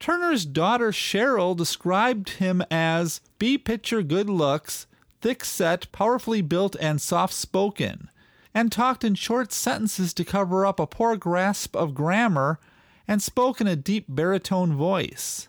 Turner's 0.00 0.46
daughter 0.46 0.90
Cheryl 0.90 1.54
described 1.54 2.30
him 2.30 2.62
as 2.70 3.20
B 3.38 3.58
picture 3.58 4.02
good 4.02 4.30
looks 4.30 4.86
thick 5.20 5.44
set, 5.44 5.90
powerfully 5.92 6.42
built, 6.42 6.76
and 6.80 7.00
soft 7.00 7.34
spoken, 7.34 8.10
and 8.54 8.70
talked 8.70 9.04
in 9.04 9.14
short 9.14 9.52
sentences 9.52 10.14
to 10.14 10.24
cover 10.24 10.64
up 10.64 10.80
a 10.80 10.86
poor 10.86 11.16
grasp 11.16 11.76
of 11.76 11.94
grammar 11.94 12.58
and 13.06 13.22
spoke 13.22 13.60
in 13.60 13.66
a 13.66 13.76
deep 13.76 14.06
baritone 14.08 14.74
voice. 14.74 15.48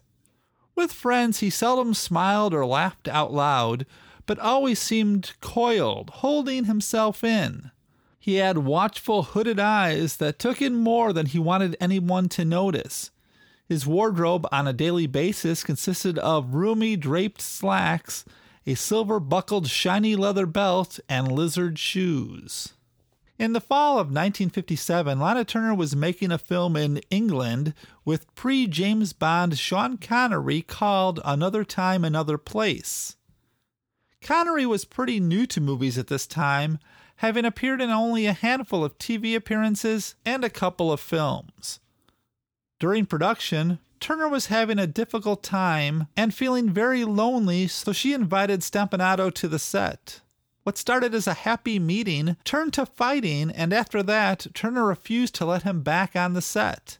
With 0.75 0.93
friends, 0.93 1.39
he 1.39 1.49
seldom 1.49 1.93
smiled 1.93 2.53
or 2.53 2.65
laughed 2.65 3.07
out 3.07 3.33
loud, 3.33 3.85
but 4.25 4.39
always 4.39 4.79
seemed 4.79 5.33
coiled, 5.41 6.09
holding 6.09 6.65
himself 6.65 7.23
in. 7.23 7.71
He 8.19 8.35
had 8.35 8.59
watchful, 8.59 9.23
hooded 9.23 9.59
eyes 9.59 10.17
that 10.17 10.39
took 10.39 10.61
in 10.61 10.75
more 10.75 11.11
than 11.11 11.25
he 11.25 11.39
wanted 11.39 11.75
anyone 11.81 12.29
to 12.29 12.45
notice. 12.45 13.11
His 13.67 13.85
wardrobe 13.85 14.47
on 14.51 14.67
a 14.67 14.73
daily 14.73 15.07
basis 15.07 15.63
consisted 15.63 16.17
of 16.19 16.53
roomy 16.53 16.95
draped 16.95 17.41
slacks, 17.41 18.25
a 18.69 18.75
silver 18.75 19.19
buckled 19.19 19.67
shiny 19.67 20.15
leather 20.15 20.45
belt, 20.45 20.99
and 21.09 21.31
lizard 21.31 21.79
shoes. 21.79 22.73
In 23.39 23.53
the 23.53 23.61
fall 23.61 23.93
of 23.93 24.07
1957, 24.07 25.19
Lana 25.19 25.43
Turner 25.43 25.73
was 25.73 25.95
making 25.95 26.31
a 26.31 26.37
film 26.37 26.75
in 26.75 27.01
England 27.09 27.73
with 28.05 28.33
pre 28.35 28.67
James 28.67 29.11
Bond 29.11 29.57
Sean 29.57 29.97
Connery 29.97 30.61
called 30.61 31.19
Another 31.25 31.63
Time, 31.63 32.05
Another 32.05 32.37
Place. 32.37 33.15
Connery 34.21 34.67
was 34.67 34.85
pretty 34.85 35.19
new 35.19 35.47
to 35.47 35.59
movies 35.59 35.97
at 35.97 36.05
this 36.05 36.27
time, 36.27 36.77
having 37.17 37.45
appeared 37.45 37.81
in 37.81 37.89
only 37.89 38.27
a 38.27 38.33
handful 38.33 38.85
of 38.85 38.99
TV 38.99 39.35
appearances 39.35 40.13
and 40.25 40.43
a 40.43 40.49
couple 40.49 40.91
of 40.91 40.99
films. 40.99 41.79
During 42.79 43.07
production, 43.07 43.79
Turner 43.99 44.29
was 44.29 44.47
having 44.47 44.79
a 44.79 44.87
difficult 44.87 45.43
time 45.43 46.07
and 46.15 46.33
feeling 46.33 46.69
very 46.69 47.03
lonely, 47.03 47.67
so 47.67 47.91
she 47.91 48.13
invited 48.13 48.61
Stompanato 48.61 49.33
to 49.33 49.47
the 49.47 49.59
set. 49.59 50.21
What 50.63 50.77
started 50.77 51.15
as 51.15 51.27
a 51.27 51.33
happy 51.33 51.79
meeting 51.79 52.37
turned 52.43 52.73
to 52.73 52.85
fighting, 52.85 53.49
and 53.49 53.73
after 53.73 54.03
that, 54.03 54.47
Turner 54.53 54.85
refused 54.85 55.35
to 55.35 55.45
let 55.45 55.63
him 55.63 55.81
back 55.81 56.15
on 56.15 56.33
the 56.33 56.41
set. 56.41 56.97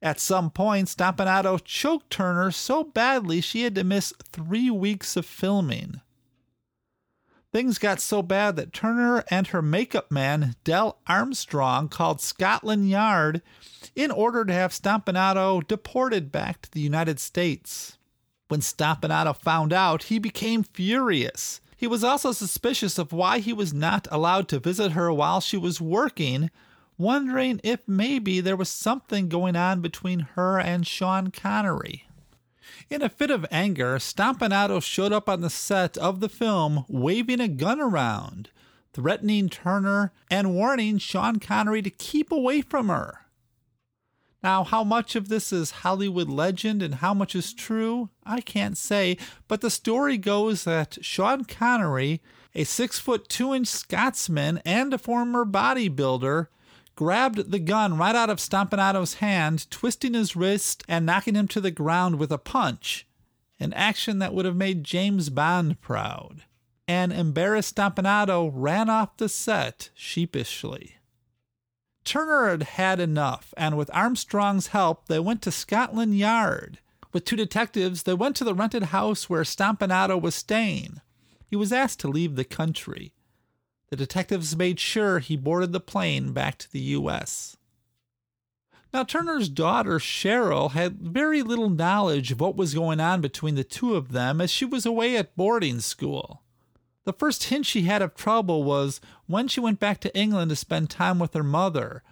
At 0.00 0.20
some 0.20 0.50
point, 0.50 0.88
Stompanato 0.88 1.58
choked 1.64 2.10
Turner 2.10 2.52
so 2.52 2.84
badly 2.84 3.40
she 3.40 3.62
had 3.62 3.74
to 3.74 3.84
miss 3.84 4.12
three 4.22 4.70
weeks 4.70 5.16
of 5.16 5.26
filming. 5.26 6.00
Things 7.50 7.78
got 7.78 7.98
so 7.98 8.20
bad 8.22 8.56
that 8.56 8.74
Turner 8.74 9.24
and 9.30 9.46
her 9.48 9.62
makeup 9.62 10.10
man, 10.10 10.54
Del 10.64 10.98
Armstrong, 11.06 11.88
called 11.88 12.20
Scotland 12.20 12.90
Yard 12.90 13.40
in 13.96 14.10
order 14.10 14.44
to 14.44 14.52
have 14.52 14.72
Stompanato 14.72 15.66
deported 15.66 16.30
back 16.30 16.60
to 16.62 16.70
the 16.70 16.80
United 16.80 17.18
States. 17.18 17.96
When 18.48 18.60
Stompanato 18.60 19.34
found 19.34 19.72
out, 19.72 20.04
he 20.04 20.18
became 20.18 20.62
furious. 20.62 21.62
He 21.74 21.86
was 21.86 22.04
also 22.04 22.32
suspicious 22.32 22.98
of 22.98 23.12
why 23.12 23.38
he 23.38 23.54
was 23.54 23.72
not 23.72 24.06
allowed 24.10 24.48
to 24.48 24.58
visit 24.58 24.92
her 24.92 25.10
while 25.10 25.40
she 25.40 25.56
was 25.56 25.80
working, 25.80 26.50
wondering 26.98 27.60
if 27.64 27.80
maybe 27.86 28.40
there 28.40 28.56
was 28.56 28.68
something 28.68 29.28
going 29.28 29.56
on 29.56 29.80
between 29.80 30.20
her 30.34 30.58
and 30.58 30.86
Sean 30.86 31.30
Connery. 31.30 32.07
In 32.90 33.02
a 33.02 33.08
fit 33.08 33.30
of 33.30 33.46
anger, 33.50 33.98
Stompanato 33.98 34.82
showed 34.82 35.12
up 35.12 35.28
on 35.28 35.40
the 35.40 35.50
set 35.50 35.96
of 35.96 36.20
the 36.20 36.28
film 36.28 36.84
waving 36.88 37.40
a 37.40 37.48
gun 37.48 37.80
around, 37.80 38.50
threatening 38.92 39.48
Turner 39.48 40.12
and 40.30 40.54
warning 40.54 40.98
Sean 40.98 41.38
Connery 41.38 41.82
to 41.82 41.90
keep 41.90 42.32
away 42.32 42.60
from 42.60 42.88
her. 42.88 43.26
Now, 44.42 44.62
how 44.62 44.84
much 44.84 45.16
of 45.16 45.28
this 45.28 45.52
is 45.52 45.82
Hollywood 45.82 46.28
legend 46.28 46.82
and 46.82 46.96
how 46.96 47.12
much 47.12 47.34
is 47.34 47.52
true, 47.52 48.10
I 48.24 48.40
can't 48.40 48.78
say, 48.78 49.16
but 49.48 49.60
the 49.60 49.70
story 49.70 50.16
goes 50.16 50.64
that 50.64 50.98
Sean 51.00 51.44
Connery, 51.44 52.22
a 52.54 52.64
six 52.64 52.98
foot 52.98 53.28
two 53.28 53.52
inch 53.52 53.66
Scotsman 53.66 54.60
and 54.64 54.94
a 54.94 54.98
former 54.98 55.44
bodybuilder, 55.44 56.46
grabbed 56.98 57.52
the 57.52 57.60
gun 57.60 57.96
right 57.96 58.16
out 58.16 58.28
of 58.28 58.38
Stompanato's 58.38 59.14
hand, 59.14 59.70
twisting 59.70 60.14
his 60.14 60.34
wrist 60.34 60.82
and 60.88 61.06
knocking 61.06 61.36
him 61.36 61.46
to 61.46 61.60
the 61.60 61.70
ground 61.70 62.18
with 62.18 62.32
a 62.32 62.38
punch, 62.38 63.06
an 63.60 63.72
action 63.74 64.18
that 64.18 64.34
would 64.34 64.44
have 64.44 64.56
made 64.56 64.82
James 64.82 65.30
Bond 65.30 65.80
proud. 65.80 66.42
And 66.88 67.12
embarrassed 67.12 67.76
Stompanato 67.76 68.50
ran 68.52 68.90
off 68.90 69.16
the 69.16 69.28
set 69.28 69.90
sheepishly. 69.94 70.96
Turner 72.02 72.50
had 72.50 72.62
had 72.64 72.98
enough, 72.98 73.54
and 73.56 73.78
with 73.78 73.94
Armstrong's 73.94 74.68
help, 74.68 75.06
they 75.06 75.20
went 75.20 75.40
to 75.42 75.52
Scotland 75.52 76.18
Yard. 76.18 76.80
With 77.12 77.24
two 77.24 77.36
detectives, 77.36 78.02
they 78.02 78.14
went 78.14 78.34
to 78.38 78.44
the 78.44 78.54
rented 78.54 78.84
house 78.84 79.30
where 79.30 79.44
Stompanato 79.44 80.20
was 80.20 80.34
staying. 80.34 81.00
He 81.46 81.54
was 81.54 81.72
asked 81.72 82.00
to 82.00 82.08
leave 82.08 82.34
the 82.34 82.44
country. 82.44 83.12
The 83.90 83.96
detectives 83.96 84.56
made 84.56 84.78
sure 84.78 85.18
he 85.18 85.36
boarded 85.36 85.72
the 85.72 85.80
plane 85.80 86.32
back 86.32 86.58
to 86.58 86.70
the 86.70 86.80
U.S. 86.80 87.56
Now, 88.92 89.04
Turner's 89.04 89.48
daughter, 89.48 89.98
Cheryl, 89.98 90.72
had 90.72 91.00
very 91.00 91.42
little 91.42 91.70
knowledge 91.70 92.32
of 92.32 92.40
what 92.40 92.56
was 92.56 92.74
going 92.74 93.00
on 93.00 93.20
between 93.20 93.54
the 93.54 93.64
two 93.64 93.94
of 93.94 94.12
them 94.12 94.40
as 94.40 94.50
she 94.50 94.64
was 94.64 94.86
away 94.86 95.16
at 95.16 95.36
boarding 95.36 95.80
school. 95.80 96.42
The 97.04 97.12
first 97.12 97.44
hint 97.44 97.64
she 97.64 97.82
had 97.82 98.02
of 98.02 98.14
trouble 98.14 98.64
was 98.64 99.00
when 99.26 99.48
she 99.48 99.60
went 99.60 99.80
back 99.80 100.00
to 100.00 100.14
England 100.16 100.50
to 100.50 100.56
spend 100.56 100.90
time 100.90 101.18
with 101.18 101.32
her 101.32 101.42
mother. 101.42 102.02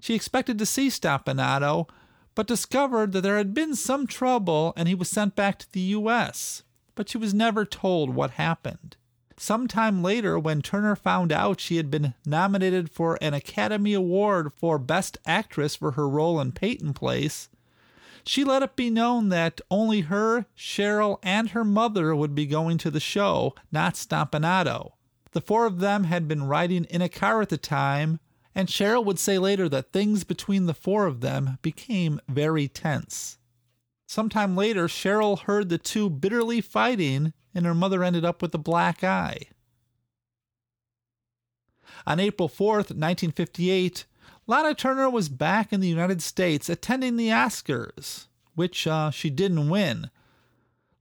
She 0.00 0.14
expected 0.14 0.58
to 0.58 0.66
see 0.66 0.88
Stompanato, 0.88 1.88
but 2.34 2.46
discovered 2.46 3.12
that 3.12 3.22
there 3.22 3.36
had 3.36 3.54
been 3.54 3.74
some 3.74 4.06
trouble 4.06 4.72
and 4.76 4.86
he 4.86 4.94
was 4.94 5.08
sent 5.08 5.34
back 5.34 5.58
to 5.60 5.72
the 5.72 5.80
U.S., 5.80 6.62
but 6.94 7.08
she 7.08 7.18
was 7.18 7.34
never 7.34 7.64
told 7.64 8.10
what 8.10 8.32
happened. 8.32 8.96
Some 9.36 9.66
time 9.66 10.02
later, 10.02 10.38
when 10.38 10.62
Turner 10.62 10.94
found 10.94 11.32
out 11.32 11.60
she 11.60 11.76
had 11.76 11.90
been 11.90 12.14
nominated 12.24 12.90
for 12.90 13.18
an 13.20 13.34
Academy 13.34 13.92
Award 13.92 14.52
for 14.52 14.78
Best 14.78 15.18
Actress 15.26 15.74
for 15.74 15.92
her 15.92 16.08
role 16.08 16.40
in 16.40 16.52
Peyton 16.52 16.92
Place, 16.94 17.48
she 18.26 18.44
let 18.44 18.62
it 18.62 18.76
be 18.76 18.90
known 18.90 19.28
that 19.28 19.60
only 19.70 20.02
her, 20.02 20.46
Cheryl, 20.56 21.18
and 21.22 21.50
her 21.50 21.64
mother 21.64 22.16
would 22.16 22.34
be 22.34 22.46
going 22.46 22.78
to 22.78 22.90
the 22.90 23.00
show, 23.00 23.54
not 23.70 23.94
Stompanato. 23.94 24.92
The 25.32 25.40
four 25.40 25.66
of 25.66 25.80
them 25.80 26.04
had 26.04 26.28
been 26.28 26.44
riding 26.44 26.84
in 26.84 27.02
a 27.02 27.08
car 27.08 27.42
at 27.42 27.50
the 27.50 27.58
time, 27.58 28.20
and 28.54 28.68
Cheryl 28.68 29.04
would 29.04 29.18
say 29.18 29.38
later 29.38 29.68
that 29.68 29.92
things 29.92 30.24
between 30.24 30.66
the 30.66 30.74
four 30.74 31.06
of 31.06 31.20
them 31.20 31.58
became 31.60 32.20
very 32.28 32.68
tense. 32.68 33.38
Sometime 34.06 34.56
later, 34.56 34.86
Cheryl 34.86 35.40
heard 35.40 35.68
the 35.68 35.78
two 35.78 36.08
bitterly 36.08 36.60
fighting, 36.60 37.32
and 37.54 37.66
her 37.66 37.74
mother 37.74 38.02
ended 38.02 38.24
up 38.24 38.42
with 38.42 38.54
a 38.54 38.58
black 38.58 39.04
eye. 39.04 39.46
On 42.06 42.20
April 42.20 42.48
4th, 42.48 42.90
1958, 42.90 44.04
Lana 44.46 44.74
Turner 44.74 45.08
was 45.08 45.28
back 45.28 45.72
in 45.72 45.80
the 45.80 45.88
United 45.88 46.22
States 46.22 46.68
attending 46.68 47.16
the 47.16 47.28
Oscars, 47.28 48.26
which 48.54 48.86
uh, 48.86 49.10
she 49.10 49.30
didn't 49.30 49.70
win. 49.70 50.10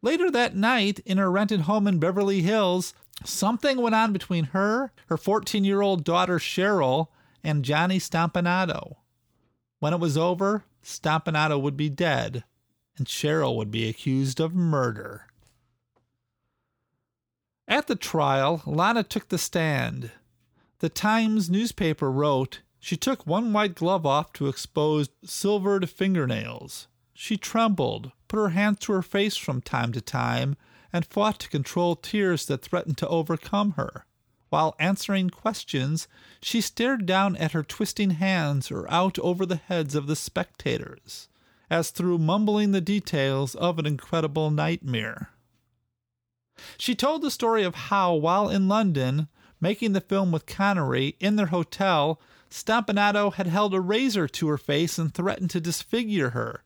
Later 0.01 0.29
that 0.31 0.55
night, 0.55 0.99
in 0.99 1.17
her 1.17 1.31
rented 1.31 1.61
home 1.61 1.87
in 1.87 1.99
Beverly 1.99 2.41
Hills, 2.41 2.93
something 3.25 3.81
went 3.81 3.95
on 3.95 4.13
between 4.13 4.45
her, 4.45 4.91
her 5.07 5.17
14 5.17 5.63
year 5.63 5.81
old 5.81 6.03
daughter 6.03 6.39
Cheryl, 6.39 7.07
and 7.43 7.65
Johnny 7.65 7.99
Stompanato. 7.99 8.95
When 9.79 9.93
it 9.93 9.99
was 9.99 10.17
over, 10.17 10.63
Stompanato 10.83 11.61
would 11.61 11.75
be 11.75 11.89
dead, 11.89 12.43
and 12.97 13.07
Cheryl 13.07 13.55
would 13.57 13.71
be 13.71 13.89
accused 13.89 14.39
of 14.39 14.53
murder. 14.53 15.27
At 17.73 17.87
the 17.87 17.95
trial, 17.95 18.61
Lana 18.67 19.01
took 19.01 19.29
the 19.29 19.39
stand. 19.39 20.11
The 20.77 20.89
Times 20.89 21.49
newspaper 21.49 22.11
wrote 22.11 22.61
she 22.79 22.95
took 22.95 23.25
one 23.25 23.51
white 23.51 23.73
glove 23.73 24.05
off 24.05 24.31
to 24.33 24.47
expose 24.47 25.09
silvered 25.25 25.89
fingernails. 25.89 26.87
She 27.15 27.35
trembled, 27.35 28.11
put 28.27 28.37
her 28.37 28.49
hands 28.49 28.77
to 28.81 28.93
her 28.93 29.01
face 29.01 29.37
from 29.37 29.59
time 29.59 29.91
to 29.93 30.01
time, 30.01 30.55
and 30.93 31.03
fought 31.03 31.39
to 31.39 31.49
control 31.49 31.95
tears 31.95 32.45
that 32.45 32.61
threatened 32.61 32.99
to 32.99 33.07
overcome 33.07 33.71
her. 33.71 34.05
While 34.51 34.75
answering 34.77 35.31
questions, 35.31 36.07
she 36.43 36.61
stared 36.61 37.07
down 37.07 37.35
at 37.37 37.53
her 37.53 37.63
twisting 37.63 38.11
hands 38.11 38.69
or 38.69 38.87
out 38.91 39.17
over 39.17 39.47
the 39.47 39.55
heads 39.55 39.95
of 39.95 40.05
the 40.05 40.15
spectators, 40.15 41.27
as 41.71 41.89
through 41.89 42.19
mumbling 42.19 42.71
the 42.71 42.81
details 42.81 43.55
of 43.55 43.79
an 43.79 43.87
incredible 43.87 44.51
nightmare. 44.51 45.32
She 46.77 46.95
told 46.95 47.21
the 47.21 47.31
story 47.31 47.63
of 47.63 47.75
how, 47.75 48.13
while 48.13 48.49
in 48.49 48.67
London, 48.67 49.27
making 49.59 49.93
the 49.93 50.01
film 50.01 50.31
with 50.31 50.45
Connery 50.45 51.15
in 51.19 51.35
their 51.35 51.47
hotel, 51.47 52.19
Stompanato 52.49 53.33
had 53.33 53.47
held 53.47 53.73
a 53.73 53.81
razor 53.81 54.27
to 54.27 54.47
her 54.49 54.57
face 54.57 54.99
and 54.99 55.13
threatened 55.13 55.49
to 55.51 55.61
disfigure 55.61 56.31
her. 56.31 56.63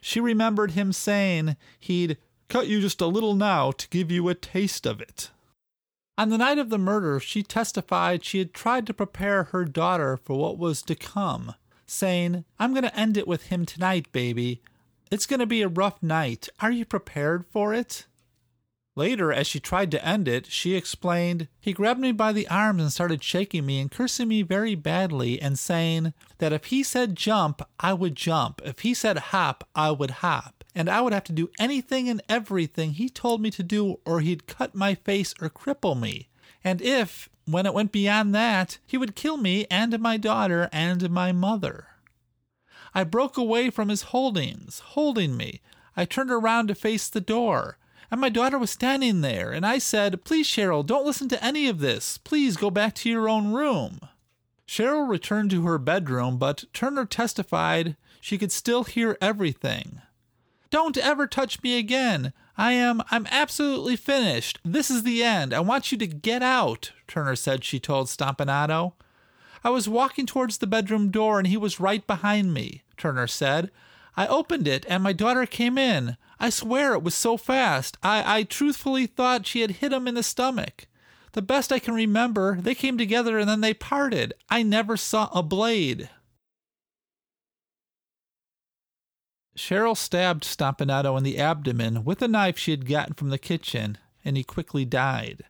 She 0.00 0.20
remembered 0.20 0.72
him 0.72 0.92
saying 0.92 1.56
he'd 1.80 2.18
cut 2.48 2.68
you 2.68 2.80
just 2.80 3.00
a 3.00 3.06
little 3.06 3.34
now 3.34 3.72
to 3.72 3.88
give 3.88 4.10
you 4.10 4.28
a 4.28 4.34
taste 4.34 4.86
of 4.86 5.00
it. 5.00 5.30
On 6.16 6.30
the 6.30 6.38
night 6.38 6.58
of 6.58 6.68
the 6.68 6.78
murder, 6.78 7.20
she 7.20 7.44
testified 7.44 8.24
she 8.24 8.38
had 8.38 8.52
tried 8.52 8.86
to 8.88 8.94
prepare 8.94 9.44
her 9.44 9.64
daughter 9.64 10.16
for 10.16 10.36
what 10.36 10.58
was 10.58 10.82
to 10.82 10.96
come, 10.96 11.54
saying, 11.86 12.44
I'm 12.58 12.72
going 12.72 12.82
to 12.82 12.98
end 12.98 13.16
it 13.16 13.28
with 13.28 13.44
him 13.44 13.64
tonight, 13.64 14.10
baby. 14.10 14.60
It's 15.12 15.26
going 15.26 15.38
to 15.40 15.46
be 15.46 15.62
a 15.62 15.68
rough 15.68 16.02
night. 16.02 16.48
Are 16.60 16.72
you 16.72 16.84
prepared 16.84 17.46
for 17.46 17.72
it? 17.72 18.06
Later, 18.98 19.32
as 19.32 19.46
she 19.46 19.60
tried 19.60 19.92
to 19.92 20.04
end 20.04 20.26
it, 20.26 20.46
she 20.48 20.74
explained, 20.74 21.46
He 21.60 21.72
grabbed 21.72 22.00
me 22.00 22.10
by 22.10 22.32
the 22.32 22.48
arms 22.48 22.82
and 22.82 22.90
started 22.90 23.22
shaking 23.22 23.64
me 23.64 23.78
and 23.78 23.88
cursing 23.88 24.26
me 24.26 24.42
very 24.42 24.74
badly 24.74 25.40
and 25.40 25.56
saying 25.56 26.14
that 26.38 26.52
if 26.52 26.64
he 26.64 26.82
said 26.82 27.14
jump, 27.14 27.62
I 27.78 27.92
would 27.92 28.16
jump. 28.16 28.60
If 28.64 28.80
he 28.80 28.94
said 28.94 29.30
hop, 29.30 29.68
I 29.72 29.92
would 29.92 30.10
hop. 30.10 30.64
And 30.74 30.90
I 30.90 31.00
would 31.00 31.12
have 31.12 31.22
to 31.24 31.32
do 31.32 31.48
anything 31.60 32.08
and 32.08 32.20
everything 32.28 32.94
he 32.94 33.08
told 33.08 33.40
me 33.40 33.52
to 33.52 33.62
do, 33.62 34.00
or 34.04 34.18
he'd 34.18 34.48
cut 34.48 34.74
my 34.74 34.96
face 34.96 35.32
or 35.40 35.48
cripple 35.48 35.96
me. 35.96 36.28
And 36.64 36.82
if, 36.82 37.28
when 37.44 37.66
it 37.66 37.74
went 37.74 37.92
beyond 37.92 38.34
that, 38.34 38.78
he 38.84 38.98
would 38.98 39.14
kill 39.14 39.36
me 39.36 39.64
and 39.70 39.96
my 40.00 40.16
daughter 40.16 40.68
and 40.72 41.08
my 41.08 41.30
mother. 41.30 41.86
I 42.92 43.04
broke 43.04 43.36
away 43.36 43.70
from 43.70 43.90
his 43.90 44.10
holdings, 44.10 44.80
holding 44.80 45.36
me. 45.36 45.60
I 45.96 46.04
turned 46.04 46.32
around 46.32 46.66
to 46.66 46.74
face 46.74 47.08
the 47.08 47.20
door 47.20 47.77
and 48.10 48.20
my 48.20 48.28
daughter 48.28 48.58
was 48.58 48.70
standing 48.70 49.20
there, 49.20 49.52
and 49.52 49.66
I 49.66 49.78
said, 49.78 50.24
Please, 50.24 50.46
Cheryl, 50.46 50.84
don't 50.84 51.06
listen 51.06 51.28
to 51.28 51.44
any 51.44 51.68
of 51.68 51.80
this. 51.80 52.18
Please 52.18 52.56
go 52.56 52.70
back 52.70 52.94
to 52.96 53.10
your 53.10 53.28
own 53.28 53.52
room. 53.52 54.00
Cheryl 54.66 55.08
returned 55.08 55.50
to 55.50 55.64
her 55.66 55.78
bedroom, 55.78 56.38
but 56.38 56.64
Turner 56.72 57.06
testified 57.06 57.96
she 58.20 58.38
could 58.38 58.52
still 58.52 58.84
hear 58.84 59.16
everything. 59.20 60.02
Don't 60.70 60.98
ever 60.98 61.26
touch 61.26 61.62
me 61.62 61.78
again. 61.78 62.32
I 62.58 62.72
am 62.72 63.02
I'm 63.10 63.26
absolutely 63.30 63.96
finished. 63.96 64.58
This 64.64 64.90
is 64.90 65.04
the 65.04 65.22
end. 65.22 65.54
I 65.54 65.60
want 65.60 65.90
you 65.90 65.98
to 65.98 66.06
get 66.06 66.42
out, 66.42 66.92
Turner 67.06 67.36
said 67.36 67.64
she 67.64 67.80
told 67.80 68.08
Stompanato. 68.08 68.92
I 69.64 69.70
was 69.70 69.88
walking 69.88 70.26
towards 70.26 70.58
the 70.58 70.66
bedroom 70.66 71.10
door 71.10 71.38
and 71.38 71.46
he 71.46 71.56
was 71.56 71.80
right 71.80 72.06
behind 72.06 72.52
me, 72.52 72.82
Turner 72.96 73.26
said. 73.26 73.70
I 74.18 74.26
opened 74.26 74.66
it 74.66 74.84
and 74.88 75.00
my 75.00 75.12
daughter 75.12 75.46
came 75.46 75.78
in. 75.78 76.16
I 76.40 76.50
swear 76.50 76.92
it 76.94 77.04
was 77.04 77.14
so 77.14 77.36
fast. 77.36 77.96
I, 78.02 78.38
I 78.38 78.42
truthfully 78.42 79.06
thought 79.06 79.46
she 79.46 79.60
had 79.60 79.70
hit 79.78 79.92
him 79.92 80.08
in 80.08 80.16
the 80.16 80.24
stomach. 80.24 80.88
The 81.34 81.40
best 81.40 81.70
I 81.70 81.78
can 81.78 81.94
remember, 81.94 82.58
they 82.60 82.74
came 82.74 82.98
together 82.98 83.38
and 83.38 83.48
then 83.48 83.60
they 83.60 83.74
parted. 83.74 84.34
I 84.50 84.64
never 84.64 84.96
saw 84.96 85.30
a 85.32 85.44
blade. 85.44 86.10
Cheryl 89.56 89.96
stabbed 89.96 90.42
Stompanato 90.42 91.16
in 91.16 91.22
the 91.22 91.38
abdomen 91.38 92.02
with 92.02 92.20
a 92.20 92.26
knife 92.26 92.58
she 92.58 92.72
had 92.72 92.88
gotten 92.88 93.14
from 93.14 93.30
the 93.30 93.38
kitchen, 93.38 93.98
and 94.24 94.36
he 94.36 94.42
quickly 94.42 94.84
died. 94.84 95.44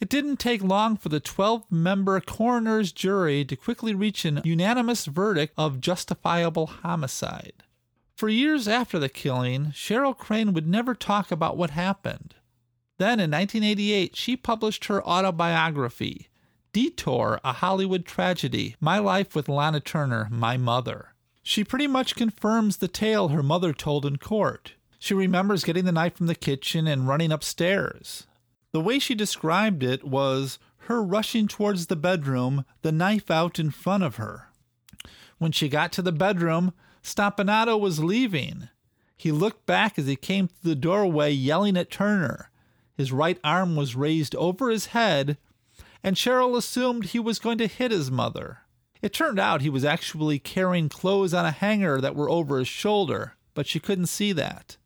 It 0.00 0.08
didn't 0.08 0.38
take 0.38 0.62
long 0.64 0.96
for 0.96 1.08
the 1.08 1.20
12 1.20 1.70
member 1.70 2.20
coroner's 2.20 2.90
jury 2.90 3.44
to 3.44 3.54
quickly 3.54 3.94
reach 3.94 4.24
an 4.24 4.40
unanimous 4.42 5.06
verdict 5.06 5.54
of 5.56 5.80
justifiable 5.80 6.66
homicide. 6.66 7.62
For 8.18 8.28
years 8.28 8.66
after 8.66 8.98
the 8.98 9.08
killing, 9.08 9.66
Cheryl 9.66 10.12
Crane 10.12 10.52
would 10.52 10.66
never 10.66 10.92
talk 10.92 11.30
about 11.30 11.56
what 11.56 11.70
happened. 11.70 12.34
Then 12.96 13.20
in 13.20 13.30
1988, 13.30 14.16
she 14.16 14.36
published 14.36 14.86
her 14.86 15.06
autobiography, 15.06 16.26
Detour, 16.72 17.38
a 17.44 17.52
Hollywood 17.52 18.04
Tragedy 18.04 18.74
My 18.80 18.98
Life 18.98 19.36
with 19.36 19.48
Lana 19.48 19.78
Turner, 19.78 20.26
My 20.32 20.56
Mother. 20.56 21.14
She 21.44 21.62
pretty 21.62 21.86
much 21.86 22.16
confirms 22.16 22.78
the 22.78 22.88
tale 22.88 23.28
her 23.28 23.42
mother 23.44 23.72
told 23.72 24.04
in 24.04 24.16
court. 24.16 24.72
She 24.98 25.14
remembers 25.14 25.62
getting 25.62 25.84
the 25.84 25.92
knife 25.92 26.16
from 26.16 26.26
the 26.26 26.34
kitchen 26.34 26.88
and 26.88 27.06
running 27.06 27.30
upstairs. 27.30 28.26
The 28.72 28.80
way 28.80 28.98
she 28.98 29.14
described 29.14 29.84
it 29.84 30.02
was 30.02 30.58
her 30.88 31.04
rushing 31.04 31.46
towards 31.46 31.86
the 31.86 31.94
bedroom, 31.94 32.64
the 32.82 32.90
knife 32.90 33.30
out 33.30 33.60
in 33.60 33.70
front 33.70 34.02
of 34.02 34.16
her. 34.16 34.48
When 35.38 35.52
she 35.52 35.68
got 35.68 35.92
to 35.92 36.02
the 36.02 36.10
bedroom, 36.10 36.72
Stompanato 37.08 37.78
was 37.78 38.02
leaving. 38.02 38.68
He 39.16 39.32
looked 39.32 39.66
back 39.66 39.98
as 39.98 40.06
he 40.06 40.16
came 40.16 40.46
through 40.46 40.70
the 40.70 40.76
doorway, 40.76 41.32
yelling 41.32 41.76
at 41.76 41.90
Turner. 41.90 42.50
His 42.94 43.12
right 43.12 43.38
arm 43.42 43.76
was 43.76 43.96
raised 43.96 44.34
over 44.36 44.70
his 44.70 44.86
head, 44.86 45.38
and 46.02 46.16
Cheryl 46.16 46.56
assumed 46.56 47.06
he 47.06 47.18
was 47.18 47.38
going 47.38 47.58
to 47.58 47.66
hit 47.66 47.90
his 47.90 48.10
mother. 48.10 48.58
It 49.00 49.12
turned 49.12 49.38
out 49.38 49.60
he 49.60 49.70
was 49.70 49.84
actually 49.84 50.38
carrying 50.38 50.88
clothes 50.88 51.34
on 51.34 51.44
a 51.44 51.50
hanger 51.50 52.00
that 52.00 52.14
were 52.14 52.30
over 52.30 52.58
his 52.58 52.68
shoulder, 52.68 53.34
but 53.54 53.66
she 53.66 53.80
couldn't 53.80 54.06
see 54.06 54.32
that. 54.32 54.76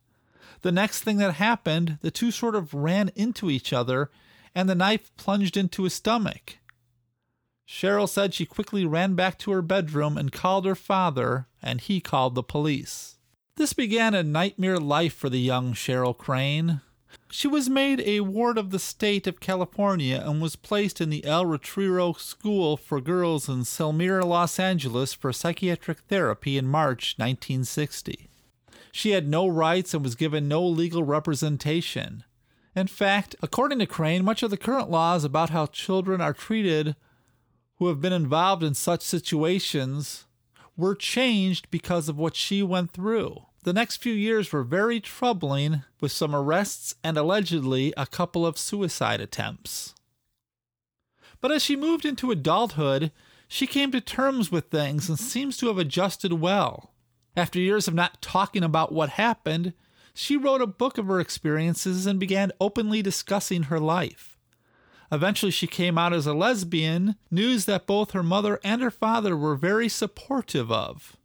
The 0.62 0.72
next 0.72 1.02
thing 1.02 1.16
that 1.18 1.34
happened, 1.34 1.98
the 2.02 2.10
two 2.10 2.30
sort 2.30 2.54
of 2.54 2.72
ran 2.72 3.10
into 3.14 3.50
each 3.50 3.72
other, 3.72 4.10
and 4.54 4.68
the 4.68 4.74
knife 4.74 5.14
plunged 5.16 5.56
into 5.56 5.84
his 5.84 5.94
stomach. 5.94 6.58
Cheryl 7.66 8.08
said 8.08 8.34
she 8.34 8.44
quickly 8.44 8.84
ran 8.84 9.14
back 9.14 9.38
to 9.40 9.50
her 9.50 9.62
bedroom 9.62 10.18
and 10.18 10.30
called 10.30 10.66
her 10.66 10.74
father, 10.74 11.46
and 11.62 11.80
he 11.80 12.00
called 12.00 12.34
the 12.34 12.42
police. 12.42 13.16
This 13.56 13.72
began 13.72 14.14
a 14.14 14.22
nightmare 14.22 14.78
life 14.78 15.14
for 15.14 15.28
the 15.28 15.38
young 15.38 15.74
Cheryl 15.74 16.16
Crane. 16.16 16.80
She 17.30 17.46
was 17.46 17.68
made 17.68 18.00
a 18.00 18.20
ward 18.20 18.58
of 18.58 18.70
the 18.70 18.78
state 18.78 19.26
of 19.26 19.40
California 19.40 20.22
and 20.24 20.40
was 20.40 20.56
placed 20.56 21.00
in 21.00 21.10
the 21.10 21.24
El 21.24 21.46
Retiro 21.46 22.14
School 22.14 22.76
for 22.76 23.00
Girls 23.00 23.48
in 23.48 23.60
Selmira, 23.60 24.24
Los 24.24 24.58
Angeles 24.58 25.12
for 25.12 25.32
psychiatric 25.32 26.00
therapy 26.08 26.56
in 26.56 26.66
March 26.66 27.14
1960. 27.18 28.30
She 28.90 29.10
had 29.10 29.28
no 29.28 29.46
rights 29.46 29.94
and 29.94 30.02
was 30.02 30.14
given 30.14 30.48
no 30.48 30.66
legal 30.66 31.04
representation. 31.04 32.24
In 32.74 32.86
fact, 32.86 33.36
according 33.42 33.78
to 33.80 33.86
Crane, 33.86 34.24
much 34.24 34.42
of 34.42 34.50
the 34.50 34.56
current 34.56 34.90
laws 34.90 35.24
about 35.24 35.50
how 35.50 35.66
children 35.66 36.20
are 36.20 36.32
treated 36.32 36.96
who 37.76 37.88
have 37.88 38.00
been 38.00 38.12
involved 38.12 38.62
in 38.62 38.74
such 38.74 39.02
situations 39.02 40.26
were 40.82 40.96
changed 40.96 41.70
because 41.70 42.08
of 42.08 42.18
what 42.18 42.34
she 42.34 42.60
went 42.60 42.90
through. 42.90 43.46
The 43.62 43.72
next 43.72 43.98
few 43.98 44.12
years 44.12 44.52
were 44.52 44.64
very 44.64 44.98
troubling, 45.00 45.84
with 46.00 46.10
some 46.10 46.34
arrests 46.34 46.96
and 47.04 47.16
allegedly 47.16 47.94
a 47.96 48.04
couple 48.04 48.44
of 48.44 48.58
suicide 48.58 49.20
attempts. 49.20 49.94
But 51.40 51.52
as 51.52 51.62
she 51.62 51.76
moved 51.76 52.04
into 52.04 52.32
adulthood, 52.32 53.12
she 53.46 53.68
came 53.68 53.92
to 53.92 54.00
terms 54.00 54.50
with 54.50 54.70
things 54.70 55.08
and 55.08 55.20
seems 55.20 55.56
to 55.58 55.68
have 55.68 55.78
adjusted 55.78 56.32
well. 56.32 56.90
After 57.36 57.60
years 57.60 57.86
of 57.86 57.94
not 57.94 58.20
talking 58.20 58.64
about 58.64 58.90
what 58.90 59.10
happened, 59.10 59.74
she 60.12 60.36
wrote 60.36 60.60
a 60.60 60.66
book 60.66 60.98
of 60.98 61.06
her 61.06 61.20
experiences 61.20 62.06
and 62.06 62.18
began 62.18 62.50
openly 62.60 63.02
discussing 63.02 63.64
her 63.64 63.78
life. 63.78 64.31
Eventually, 65.12 65.52
she 65.52 65.66
came 65.66 65.98
out 65.98 66.14
as 66.14 66.26
a 66.26 66.32
lesbian, 66.32 67.16
news 67.30 67.66
that 67.66 67.86
both 67.86 68.12
her 68.12 68.22
mother 68.22 68.58
and 68.64 68.80
her 68.80 68.90
father 68.90 69.36
were 69.36 69.54
very 69.54 69.86
supportive 69.86 70.72
of. 70.72 71.18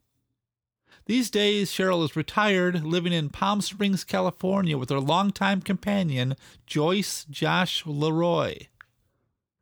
These 1.05 1.29
days, 1.29 1.71
Cheryl 1.71 2.03
is 2.03 2.17
retired, 2.17 2.83
living 2.83 3.13
in 3.13 3.29
Palm 3.29 3.61
Springs, 3.61 4.03
California, 4.03 4.77
with 4.77 4.89
her 4.89 4.99
longtime 4.99 5.61
companion, 5.61 6.35
Joyce 6.65 7.25
Josh 7.29 7.85
Leroy. 7.85 8.67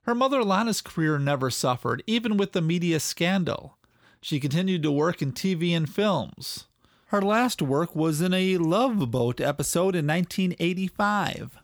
Her 0.05 0.15
mother 0.15 0.43
Lana's 0.43 0.81
career 0.81 1.19
never 1.19 1.51
suffered, 1.51 2.01
even 2.07 2.35
with 2.35 2.53
the 2.53 2.63
media 2.63 2.99
scandal. 2.99 3.77
She 4.21 4.39
continued 4.39 4.81
to 4.81 4.91
work 4.91 5.21
in 5.21 5.33
TV 5.33 5.77
and 5.77 5.87
films. 5.87 6.65
Her 7.09 7.21
last 7.21 7.61
work 7.61 7.95
was 7.95 8.21
in 8.21 8.33
a 8.33 8.57
Love 8.57 9.11
Boat 9.11 9.39
episode 9.39 9.95
in 9.95 10.07
1985. 10.07 11.59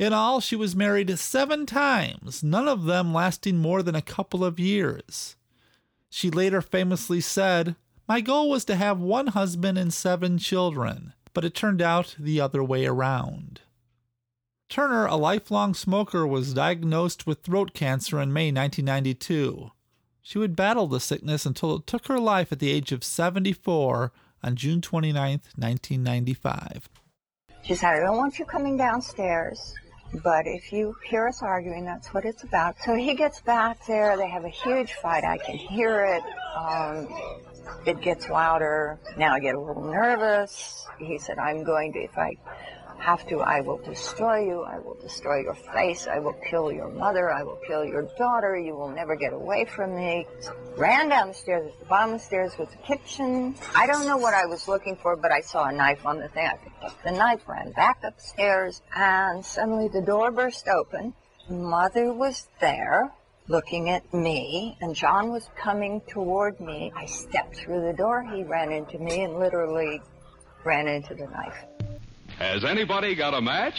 In 0.00 0.14
all, 0.14 0.40
she 0.40 0.56
was 0.56 0.74
married 0.74 1.18
seven 1.18 1.66
times, 1.66 2.42
none 2.42 2.66
of 2.66 2.84
them 2.84 3.12
lasting 3.12 3.58
more 3.58 3.82
than 3.82 3.94
a 3.94 4.00
couple 4.00 4.42
of 4.42 4.58
years. 4.58 5.36
She 6.08 6.30
later 6.30 6.62
famously 6.62 7.20
said, 7.20 7.76
My 8.08 8.22
goal 8.22 8.48
was 8.48 8.64
to 8.64 8.76
have 8.76 8.98
one 8.98 9.26
husband 9.26 9.76
and 9.76 9.92
seven 9.92 10.38
children, 10.38 11.12
but 11.34 11.44
it 11.44 11.54
turned 11.54 11.82
out 11.82 12.16
the 12.18 12.40
other 12.40 12.64
way 12.64 12.86
around. 12.86 13.60
Turner, 14.70 15.04
a 15.04 15.16
lifelong 15.16 15.74
smoker, 15.74 16.26
was 16.26 16.54
diagnosed 16.54 17.26
with 17.26 17.42
throat 17.42 17.74
cancer 17.74 18.22
in 18.22 18.32
May 18.32 18.46
1992. 18.46 19.70
She 20.22 20.38
would 20.38 20.56
battle 20.56 20.86
the 20.86 20.98
sickness 20.98 21.44
until 21.44 21.76
it 21.76 21.86
took 21.86 22.06
her 22.06 22.18
life 22.18 22.50
at 22.52 22.58
the 22.58 22.70
age 22.70 22.90
of 22.90 23.04
74 23.04 24.12
on 24.42 24.56
June 24.56 24.80
29, 24.80 25.42
1995. 25.56 26.88
She 27.64 27.74
said, 27.74 27.96
I 27.96 28.00
don't 28.00 28.16
want 28.16 28.38
you 28.38 28.46
coming 28.46 28.78
downstairs. 28.78 29.74
But 30.12 30.46
if 30.46 30.72
you 30.72 30.96
hear 31.08 31.28
us 31.28 31.42
arguing, 31.42 31.84
that's 31.84 32.12
what 32.12 32.24
it's 32.24 32.42
about. 32.42 32.76
So 32.84 32.94
he 32.94 33.14
gets 33.14 33.40
back 33.40 33.86
there. 33.86 34.16
They 34.16 34.28
have 34.28 34.44
a 34.44 34.48
huge 34.48 34.94
fight. 34.94 35.24
I 35.24 35.38
can 35.38 35.56
hear 35.56 36.04
it. 36.04 36.22
Um, 36.56 37.08
it 37.86 38.00
gets 38.00 38.28
louder. 38.28 38.98
Now 39.16 39.34
I 39.34 39.40
get 39.40 39.54
a 39.54 39.60
little 39.60 39.84
nervous. 39.84 40.86
He 40.98 41.18
said, 41.18 41.38
I'm 41.38 41.62
going 41.62 41.92
to, 41.92 42.00
if 42.00 42.18
I 42.18 42.36
have 43.00 43.26
to, 43.28 43.40
I 43.40 43.60
will 43.60 43.78
destroy 43.78 44.44
you. 44.44 44.62
I 44.62 44.78
will 44.78 44.94
destroy 44.94 45.40
your 45.40 45.54
face. 45.54 46.06
I 46.06 46.18
will 46.18 46.36
kill 46.48 46.70
your 46.70 46.88
mother. 46.90 47.30
I 47.30 47.42
will 47.42 47.58
kill 47.66 47.84
your 47.84 48.08
daughter. 48.18 48.56
You 48.56 48.74
will 48.76 48.90
never 48.90 49.16
get 49.16 49.32
away 49.32 49.64
from 49.64 49.96
me. 49.96 50.26
Ran 50.76 51.08
down 51.08 51.28
the 51.28 51.34
stairs. 51.34 51.72
The 51.80 51.86
bottom 51.86 52.14
of 52.14 52.20
the 52.20 52.26
stairs 52.26 52.56
was 52.58 52.68
the 52.68 52.76
kitchen. 52.78 53.54
I 53.74 53.86
don't 53.86 54.06
know 54.06 54.16
what 54.16 54.34
I 54.34 54.46
was 54.46 54.68
looking 54.68 54.96
for, 54.96 55.16
but 55.16 55.32
I 55.32 55.40
saw 55.40 55.64
a 55.64 55.72
knife 55.72 56.04
on 56.06 56.18
the 56.18 56.28
thing. 56.28 56.46
I 56.46 56.56
picked 56.56 56.84
up 56.84 57.02
the 57.02 57.12
knife, 57.12 57.48
ran 57.48 57.72
back 57.72 58.00
upstairs, 58.04 58.82
and 58.94 59.44
suddenly 59.44 59.88
the 59.88 60.02
door 60.02 60.30
burst 60.30 60.68
open. 60.68 61.14
Mother 61.48 62.12
was 62.12 62.46
there 62.60 63.12
looking 63.48 63.90
at 63.90 64.14
me, 64.14 64.76
and 64.80 64.94
John 64.94 65.32
was 65.32 65.48
coming 65.56 66.00
toward 66.08 66.60
me. 66.60 66.92
I 66.94 67.06
stepped 67.06 67.56
through 67.56 67.84
the 67.86 67.92
door. 67.92 68.22
He 68.22 68.44
ran 68.44 68.70
into 68.70 68.98
me 68.98 69.24
and 69.24 69.38
literally 69.38 70.00
ran 70.64 70.86
into 70.86 71.14
the 71.14 71.26
knife. 71.26 71.79
Has 72.40 72.64
anybody 72.64 73.14
got 73.14 73.34
a 73.34 73.40
match? 73.42 73.78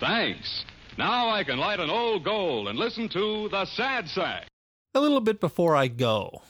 Thanks. 0.00 0.64
Now 0.96 1.28
I 1.28 1.44
can 1.44 1.58
light 1.58 1.80
an 1.80 1.90
old 1.90 2.24
gold 2.24 2.66
and 2.66 2.78
listen 2.78 3.10
to 3.10 3.50
the 3.50 3.66
sad 3.66 4.08
sack. 4.08 4.46
A 4.94 5.00
little 5.00 5.20
bit 5.20 5.38
before 5.38 5.76
I 5.76 5.88
go. 5.88 6.40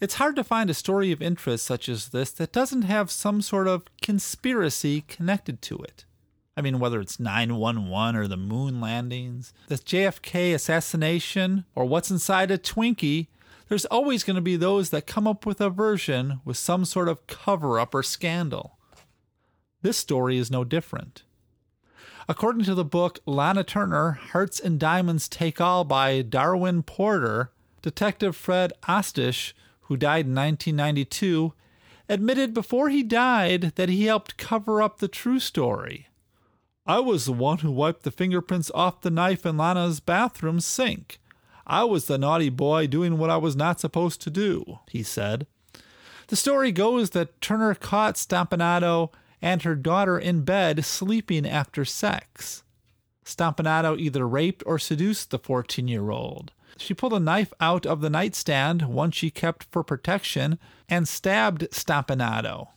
It's 0.00 0.14
hard 0.14 0.36
to 0.36 0.42
find 0.42 0.70
a 0.70 0.74
story 0.74 1.12
of 1.12 1.20
interest 1.20 1.66
such 1.66 1.86
as 1.86 2.08
this 2.08 2.30
that 2.32 2.50
doesn't 2.50 2.82
have 2.82 3.10
some 3.10 3.42
sort 3.42 3.68
of 3.68 3.84
conspiracy 4.00 5.02
connected 5.02 5.60
to 5.62 5.76
it. 5.80 6.06
I 6.56 6.62
mean, 6.62 6.78
whether 6.78 6.98
it's 6.98 7.20
911 7.20 8.16
or 8.18 8.26
the 8.26 8.38
moon 8.38 8.80
landings, 8.80 9.52
the 9.66 9.74
JFK 9.74 10.54
assassination, 10.54 11.66
or 11.74 11.84
what's 11.84 12.10
inside 12.10 12.50
a 12.50 12.56
Twinkie, 12.56 13.26
there's 13.68 13.84
always 13.84 14.24
going 14.24 14.36
to 14.36 14.40
be 14.40 14.56
those 14.56 14.88
that 14.90 15.06
come 15.06 15.26
up 15.26 15.44
with 15.44 15.60
a 15.60 15.68
version 15.68 16.40
with 16.46 16.56
some 16.56 16.86
sort 16.86 17.10
of 17.10 17.26
cover 17.26 17.78
up 17.78 17.94
or 17.94 18.02
scandal. 18.02 18.77
This 19.88 19.96
story 19.96 20.36
is 20.36 20.50
no 20.50 20.64
different. 20.64 21.22
According 22.28 22.64
to 22.64 22.74
the 22.74 22.84
book 22.84 23.20
Lana 23.24 23.64
Turner, 23.64 24.10
Hearts 24.32 24.60
and 24.60 24.78
Diamonds 24.78 25.30
Take 25.30 25.62
All 25.62 25.82
by 25.82 26.20
Darwin 26.20 26.82
Porter, 26.82 27.52
Detective 27.80 28.36
Fred 28.36 28.74
Otash, 28.86 29.54
who 29.84 29.96
died 29.96 30.26
in 30.26 30.34
1992, 30.34 31.54
admitted 32.06 32.52
before 32.52 32.90
he 32.90 33.02
died 33.02 33.72
that 33.76 33.88
he 33.88 34.04
helped 34.04 34.36
cover 34.36 34.82
up 34.82 34.98
the 34.98 35.08
true 35.08 35.40
story. 35.40 36.08
I 36.84 36.98
was 36.98 37.24
the 37.24 37.32
one 37.32 37.60
who 37.60 37.70
wiped 37.70 38.02
the 38.02 38.10
fingerprints 38.10 38.70
off 38.74 39.00
the 39.00 39.08
knife 39.08 39.46
in 39.46 39.56
Lana's 39.56 40.00
bathroom 40.00 40.60
sink. 40.60 41.18
I 41.66 41.84
was 41.84 42.04
the 42.04 42.18
naughty 42.18 42.50
boy 42.50 42.88
doing 42.88 43.16
what 43.16 43.30
I 43.30 43.38
was 43.38 43.56
not 43.56 43.80
supposed 43.80 44.20
to 44.20 44.30
do, 44.30 44.80
he 44.90 45.02
said. 45.02 45.46
The 46.26 46.36
story 46.36 46.72
goes 46.72 47.08
that 47.12 47.40
Turner 47.40 47.74
caught 47.74 48.16
Stompanato 48.16 49.12
and 49.40 49.62
her 49.62 49.74
daughter 49.74 50.18
in 50.18 50.42
bed 50.42 50.84
sleeping 50.84 51.46
after 51.46 51.84
sex. 51.84 52.62
Stompanato 53.24 53.98
either 53.98 54.26
raped 54.26 54.62
or 54.66 54.78
seduced 54.78 55.30
the 55.30 55.38
14 55.38 55.86
year 55.86 56.10
old. 56.10 56.52
She 56.78 56.94
pulled 56.94 57.12
a 57.12 57.20
knife 57.20 57.52
out 57.60 57.84
of 57.84 58.00
the 58.00 58.10
nightstand, 58.10 58.82
one 58.82 59.10
she 59.10 59.30
kept 59.30 59.66
for 59.70 59.82
protection, 59.82 60.58
and 60.88 61.08
stabbed 61.08 61.68
Stompanato. 61.72 62.68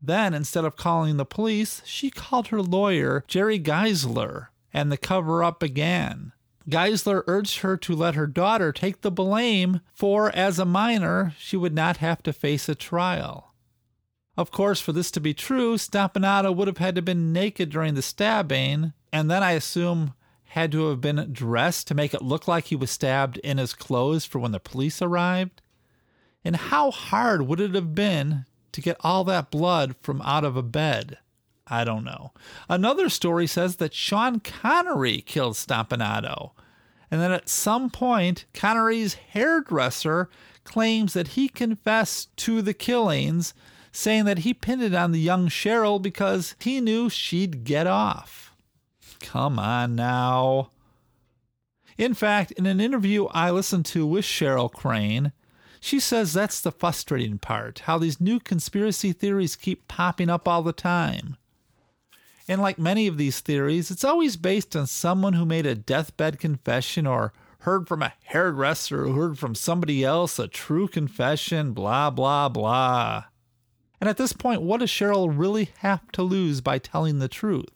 Then, 0.00 0.34
instead 0.34 0.64
of 0.64 0.76
calling 0.76 1.16
the 1.16 1.24
police, 1.24 1.82
she 1.84 2.10
called 2.10 2.48
her 2.48 2.62
lawyer, 2.62 3.24
Jerry 3.28 3.58
Giesler, 3.58 4.48
and 4.72 4.90
the 4.90 4.96
cover 4.96 5.42
up 5.42 5.60
began. 5.60 6.32
Giesler 6.68 7.22
urged 7.26 7.58
her 7.58 7.76
to 7.76 7.94
let 7.94 8.14
her 8.14 8.26
daughter 8.26 8.72
take 8.72 9.02
the 9.02 9.10
blame, 9.10 9.80
for 9.94 10.30
as 10.34 10.58
a 10.58 10.64
minor, 10.64 11.34
she 11.38 11.56
would 11.56 11.74
not 11.74 11.98
have 11.98 12.22
to 12.24 12.32
face 12.32 12.68
a 12.68 12.74
trial. 12.74 13.45
Of 14.36 14.50
course, 14.50 14.80
for 14.80 14.92
this 14.92 15.10
to 15.12 15.20
be 15.20 15.32
true, 15.32 15.76
Stompanato 15.76 16.54
would 16.54 16.68
have 16.68 16.78
had 16.78 16.94
to 16.96 16.98
have 16.98 17.06
been 17.06 17.32
naked 17.32 17.70
during 17.70 17.94
the 17.94 18.02
stabbing, 18.02 18.92
and 19.12 19.30
then 19.30 19.42
I 19.42 19.52
assume 19.52 20.14
had 20.56 20.72
to 20.72 20.88
have 20.88 21.02
been 21.02 21.32
dressed 21.32 21.86
to 21.86 21.94
make 21.94 22.14
it 22.14 22.22
look 22.22 22.48
like 22.48 22.64
he 22.64 22.76
was 22.76 22.90
stabbed 22.90 23.36
in 23.38 23.58
his 23.58 23.74
clothes 23.74 24.24
for 24.24 24.38
when 24.38 24.52
the 24.52 24.58
police 24.58 25.02
arrived? 25.02 25.60
And 26.44 26.56
how 26.56 26.90
hard 26.90 27.42
would 27.42 27.60
it 27.60 27.74
have 27.74 27.94
been 27.94 28.46
to 28.72 28.80
get 28.80 28.96
all 29.00 29.22
that 29.24 29.50
blood 29.50 29.96
from 30.00 30.22
out 30.22 30.44
of 30.44 30.56
a 30.56 30.62
bed? 30.62 31.18
I 31.66 31.84
don't 31.84 32.04
know. 32.04 32.32
Another 32.70 33.10
story 33.10 33.46
says 33.46 33.76
that 33.76 33.92
Sean 33.92 34.40
Connery 34.40 35.20
killed 35.20 35.56
Stompanato, 35.56 36.52
and 37.10 37.20
that 37.20 37.32
at 37.32 37.48
some 37.48 37.90
point, 37.90 38.46
Connery's 38.54 39.14
hairdresser 39.14 40.30
claims 40.64 41.12
that 41.12 41.28
he 41.28 41.48
confessed 41.48 42.34
to 42.38 42.62
the 42.62 42.74
killings 42.74 43.52
saying 43.96 44.26
that 44.26 44.40
he 44.40 44.52
pinned 44.52 44.82
it 44.82 44.94
on 44.94 45.12
the 45.12 45.18
young 45.18 45.48
Cheryl 45.48 46.00
because 46.00 46.54
he 46.60 46.82
knew 46.82 47.08
she'd 47.08 47.64
get 47.64 47.86
off. 47.86 48.54
Come 49.20 49.58
on 49.58 49.96
now. 49.96 50.70
In 51.96 52.12
fact, 52.12 52.52
in 52.52 52.66
an 52.66 52.78
interview 52.78 53.24
I 53.30 53.50
listened 53.50 53.86
to 53.86 54.06
with 54.06 54.26
Cheryl 54.26 54.70
Crane, 54.70 55.32
she 55.80 55.98
says 55.98 56.34
that's 56.34 56.60
the 56.60 56.72
frustrating 56.72 57.38
part 57.38 57.80
how 57.80 57.96
these 57.96 58.20
new 58.20 58.38
conspiracy 58.38 59.12
theories 59.12 59.56
keep 59.56 59.88
popping 59.88 60.28
up 60.28 60.46
all 60.46 60.62
the 60.62 60.74
time. 60.74 61.36
And 62.46 62.60
like 62.60 62.78
many 62.78 63.06
of 63.06 63.16
these 63.16 63.40
theories, 63.40 63.90
it's 63.90 64.04
always 64.04 64.36
based 64.36 64.76
on 64.76 64.86
someone 64.86 65.32
who 65.32 65.46
made 65.46 65.64
a 65.64 65.74
deathbed 65.74 66.38
confession 66.38 67.06
or 67.06 67.32
heard 67.60 67.88
from 67.88 68.02
a 68.02 68.12
hairdresser 68.24 69.04
who 69.04 69.12
heard 69.14 69.38
from 69.38 69.54
somebody 69.54 70.04
else 70.04 70.38
a 70.38 70.46
true 70.46 70.86
confession, 70.86 71.72
blah, 71.72 72.10
blah, 72.10 72.50
blah. 72.50 73.24
And 74.00 74.10
at 74.10 74.16
this 74.16 74.32
point, 74.32 74.62
what 74.62 74.80
does 74.80 74.90
Cheryl 74.90 75.32
really 75.32 75.70
have 75.78 76.10
to 76.12 76.22
lose 76.22 76.60
by 76.60 76.78
telling 76.78 77.18
the 77.18 77.28
truth? 77.28 77.70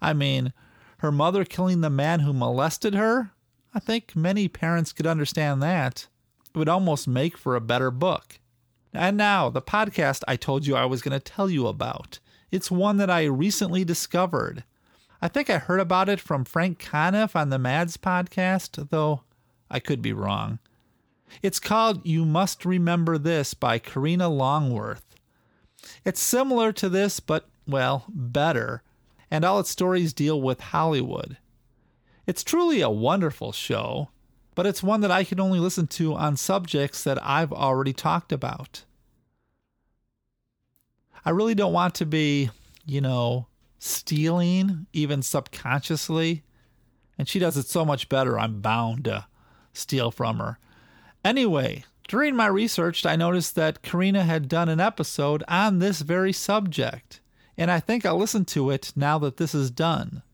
I 0.00 0.12
mean, 0.12 0.52
her 0.98 1.12
mother 1.12 1.44
killing 1.44 1.80
the 1.80 1.90
man 1.90 2.20
who 2.20 2.32
molested 2.32 2.94
her? 2.94 3.32
I 3.74 3.78
think 3.78 4.16
many 4.16 4.48
parents 4.48 4.92
could 4.92 5.06
understand 5.06 5.62
that. 5.62 6.08
It 6.52 6.58
would 6.58 6.68
almost 6.68 7.06
make 7.06 7.36
for 7.36 7.54
a 7.54 7.60
better 7.60 7.90
book. 7.90 8.40
And 8.92 9.16
now, 9.16 9.50
the 9.50 9.62
podcast 9.62 10.22
I 10.26 10.36
told 10.36 10.66
you 10.66 10.74
I 10.74 10.84
was 10.84 11.02
going 11.02 11.12
to 11.12 11.20
tell 11.20 11.48
you 11.48 11.68
about. 11.68 12.18
It's 12.50 12.70
one 12.70 12.96
that 12.96 13.10
I 13.10 13.24
recently 13.24 13.84
discovered. 13.84 14.64
I 15.22 15.28
think 15.28 15.48
I 15.48 15.58
heard 15.58 15.80
about 15.80 16.08
it 16.08 16.18
from 16.18 16.44
Frank 16.44 16.82
Conniff 16.82 17.36
on 17.36 17.50
the 17.50 17.58
Mads 17.58 17.96
podcast, 17.96 18.88
though 18.88 19.22
I 19.70 19.78
could 19.78 20.02
be 20.02 20.12
wrong. 20.12 20.58
It's 21.42 21.60
called 21.60 22.04
You 22.04 22.24
Must 22.24 22.64
Remember 22.64 23.16
This 23.16 23.54
by 23.54 23.78
Karina 23.78 24.28
Longworth. 24.28 25.09
It's 26.04 26.20
similar 26.20 26.72
to 26.72 26.88
this, 26.88 27.20
but, 27.20 27.48
well, 27.66 28.04
better, 28.08 28.82
and 29.30 29.44
all 29.44 29.60
its 29.60 29.70
stories 29.70 30.12
deal 30.12 30.40
with 30.40 30.60
Hollywood. 30.60 31.38
It's 32.26 32.44
truly 32.44 32.80
a 32.80 32.90
wonderful 32.90 33.52
show, 33.52 34.10
but 34.54 34.66
it's 34.66 34.82
one 34.82 35.00
that 35.00 35.10
I 35.10 35.24
can 35.24 35.40
only 35.40 35.58
listen 35.58 35.86
to 35.88 36.14
on 36.14 36.36
subjects 36.36 37.02
that 37.04 37.18
I've 37.24 37.52
already 37.52 37.92
talked 37.92 38.32
about. 38.32 38.84
I 41.24 41.30
really 41.30 41.54
don't 41.54 41.72
want 41.72 41.94
to 41.96 42.06
be, 42.06 42.50
you 42.86 43.00
know, 43.00 43.46
stealing, 43.78 44.86
even 44.92 45.22
subconsciously. 45.22 46.44
And 47.18 47.28
she 47.28 47.38
does 47.38 47.56
it 47.56 47.66
so 47.66 47.84
much 47.84 48.08
better, 48.08 48.38
I'm 48.38 48.60
bound 48.60 49.04
to 49.04 49.26
steal 49.72 50.10
from 50.10 50.38
her. 50.38 50.58
Anyway, 51.24 51.84
during 52.10 52.34
my 52.34 52.48
research, 52.48 53.06
I 53.06 53.14
noticed 53.14 53.54
that 53.54 53.82
Karina 53.82 54.24
had 54.24 54.48
done 54.48 54.68
an 54.68 54.80
episode 54.80 55.44
on 55.46 55.78
this 55.78 56.00
very 56.00 56.32
subject, 56.32 57.20
and 57.56 57.70
I 57.70 57.78
think 57.78 58.04
I'll 58.04 58.18
listen 58.18 58.44
to 58.46 58.70
it 58.70 58.92
now 58.96 59.16
that 59.20 59.36
this 59.36 59.54
is 59.54 59.70
done. 59.70 60.24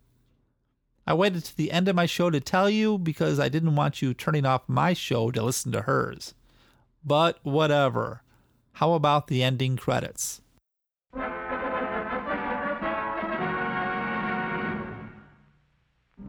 I 1.07 1.13
waited 1.13 1.45
to 1.45 1.55
the 1.55 1.71
end 1.71 1.87
of 1.87 1.95
my 1.95 2.07
show 2.07 2.31
to 2.31 2.41
tell 2.41 2.71
you 2.71 2.97
because 2.97 3.39
I 3.39 3.51
didn't 3.51 3.77
want 3.77 4.01
you 4.01 4.15
turning 4.15 4.47
off 4.47 4.63
my 4.67 4.95
show 4.95 5.31
to 5.31 5.43
listen 5.43 5.71
to 5.73 5.83
hers. 5.83 6.33
But 7.05 7.41
whatever. 7.43 8.23
How 8.73 8.95
about 8.95 9.27
the 9.27 9.43
ending 9.43 9.77
credits? 9.77 10.41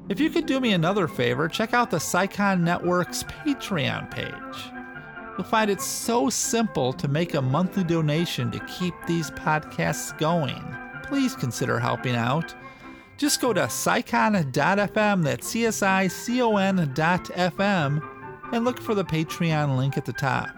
If 0.10 0.20
you 0.20 0.30
could 0.30 0.46
do 0.46 0.60
me 0.60 0.74
another 0.74 1.08
favor, 1.08 1.48
check 1.48 1.74
out 1.74 1.90
the 1.90 2.00
CSICON 2.00 2.60
Network's 2.60 3.24
Patreon 3.24 4.12
page. 4.12 4.77
You'll 5.38 5.46
find 5.46 5.70
it 5.70 5.82
so 5.82 6.30
simple 6.30 6.94
to 6.94 7.08
make 7.08 7.36
a 7.36 7.42
monthly 7.42 7.84
donation 7.84 8.50
to 8.52 8.60
keep 8.66 8.96
these 9.06 9.30
podcasts 9.32 10.18
going. 10.18 10.64
Please 11.04 11.36
consider 11.36 11.80
helping 11.80 12.16
out. 12.16 12.56
Just 13.18 13.40
go 13.40 13.54
to 13.54 13.62
csicon.fm, 13.62 15.24
that's 15.24 15.48
C-S-I-C-O-N.fm, 15.48 16.14
and 18.54 18.66
look 18.66 18.80
for 18.80 18.96
the 18.96 19.06
Patreon 19.06 19.78
link 19.78 19.98
at 19.98 20.06
the 20.06 20.14
top. 20.14 20.50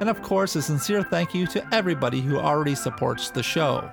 And 0.00 0.08
of 0.08 0.22
course, 0.22 0.54
a 0.56 0.62
sincere 0.62 1.02
thank 1.02 1.34
you 1.34 1.46
to 1.48 1.74
everybody 1.74 2.20
who 2.20 2.38
already 2.38 2.74
supports 2.74 3.30
the 3.30 3.42
show. 3.42 3.90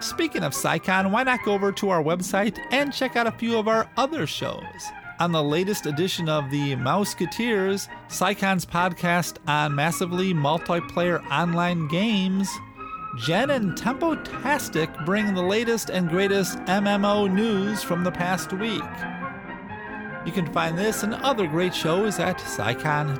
Speaking 0.00 0.44
of 0.44 0.52
CSICON, 0.52 1.10
why 1.10 1.24
not 1.24 1.44
go 1.44 1.52
over 1.52 1.72
to 1.72 1.90
our 1.90 2.02
website 2.02 2.58
and 2.70 2.92
check 2.92 3.16
out 3.16 3.26
a 3.26 3.32
few 3.32 3.58
of 3.58 3.66
our 3.66 3.90
other 3.96 4.26
shows? 4.26 4.62
On 5.20 5.32
the 5.32 5.42
latest 5.42 5.86
edition 5.86 6.28
of 6.28 6.48
the 6.48 6.76
Mouseketeers, 6.76 7.88
CSICON's 8.08 8.64
podcast 8.64 9.38
on 9.48 9.74
massively 9.74 10.32
multiplayer 10.32 11.28
online 11.28 11.88
games. 11.88 12.48
Jen 13.16 13.50
and 13.50 13.76
Tempo 13.76 14.14
Tempotastic 14.14 15.04
bring 15.04 15.34
the 15.34 15.42
latest 15.42 15.90
and 15.90 16.08
greatest 16.08 16.58
MMO 16.66 17.28
news 17.28 17.82
from 17.82 18.04
the 18.04 18.12
past 18.12 18.52
week. 18.52 18.80
You 20.24 20.30
can 20.30 20.52
find 20.52 20.78
this 20.78 21.02
and 21.02 21.14
other 21.14 21.48
great 21.48 21.74
shows 21.74 22.20
at 22.20 22.38
csicon.fm. 22.38 23.18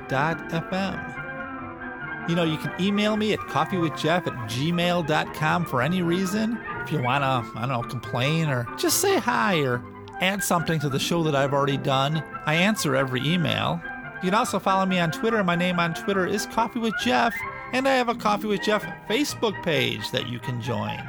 You 2.29 2.37
know, 2.37 2.45
you 2.45 2.59
can 2.59 2.73
email 2.81 3.17
me 3.17 3.33
at 3.33 3.41
coffeewithjeff 3.41 4.29
at 4.29 4.35
gmail.com 4.49 5.65
for 5.65 5.83
any 5.83 6.03
reason. 6.03 6.61
If 6.81 6.93
you 6.93 7.03
want 7.03 7.25
to, 7.25 7.59
I 7.59 7.67
don't 7.67 7.71
know, 7.71 7.83
complain 7.83 8.49
or 8.49 8.69
just 8.77 9.01
say 9.01 9.19
hi 9.19 9.63
or 9.63 9.83
add 10.21 10.43
something 10.43 10.81
to 10.81 10.89
the 10.89 10.99
show 10.99 11.23
that 11.23 11.35
I've 11.35 11.53
already 11.53 11.77
done. 11.77 12.23
I 12.47 12.55
answer 12.55 12.97
every 12.97 13.21
email. 13.27 13.81
You 14.23 14.31
can 14.31 14.35
also 14.35 14.59
follow 14.59 14.85
me 14.85 14.99
on 14.99 15.11
Twitter. 15.11 15.43
My 15.45 15.55
name 15.55 15.79
on 15.79 15.95
Twitter 15.95 16.27
is 16.27 16.47
Coffee 16.47 16.81
with 16.81 16.95
Jeff, 17.01 17.35
and 17.73 17.87
I 17.87 17.95
have 17.95 18.09
a 18.09 18.15
Coffee 18.15 18.49
with 18.49 18.63
Jeff 18.63 18.85
Facebook 19.09 19.63
page 19.63 20.11
that 20.11 20.29
you 20.29 20.39
can 20.39 20.61
join. 20.61 21.01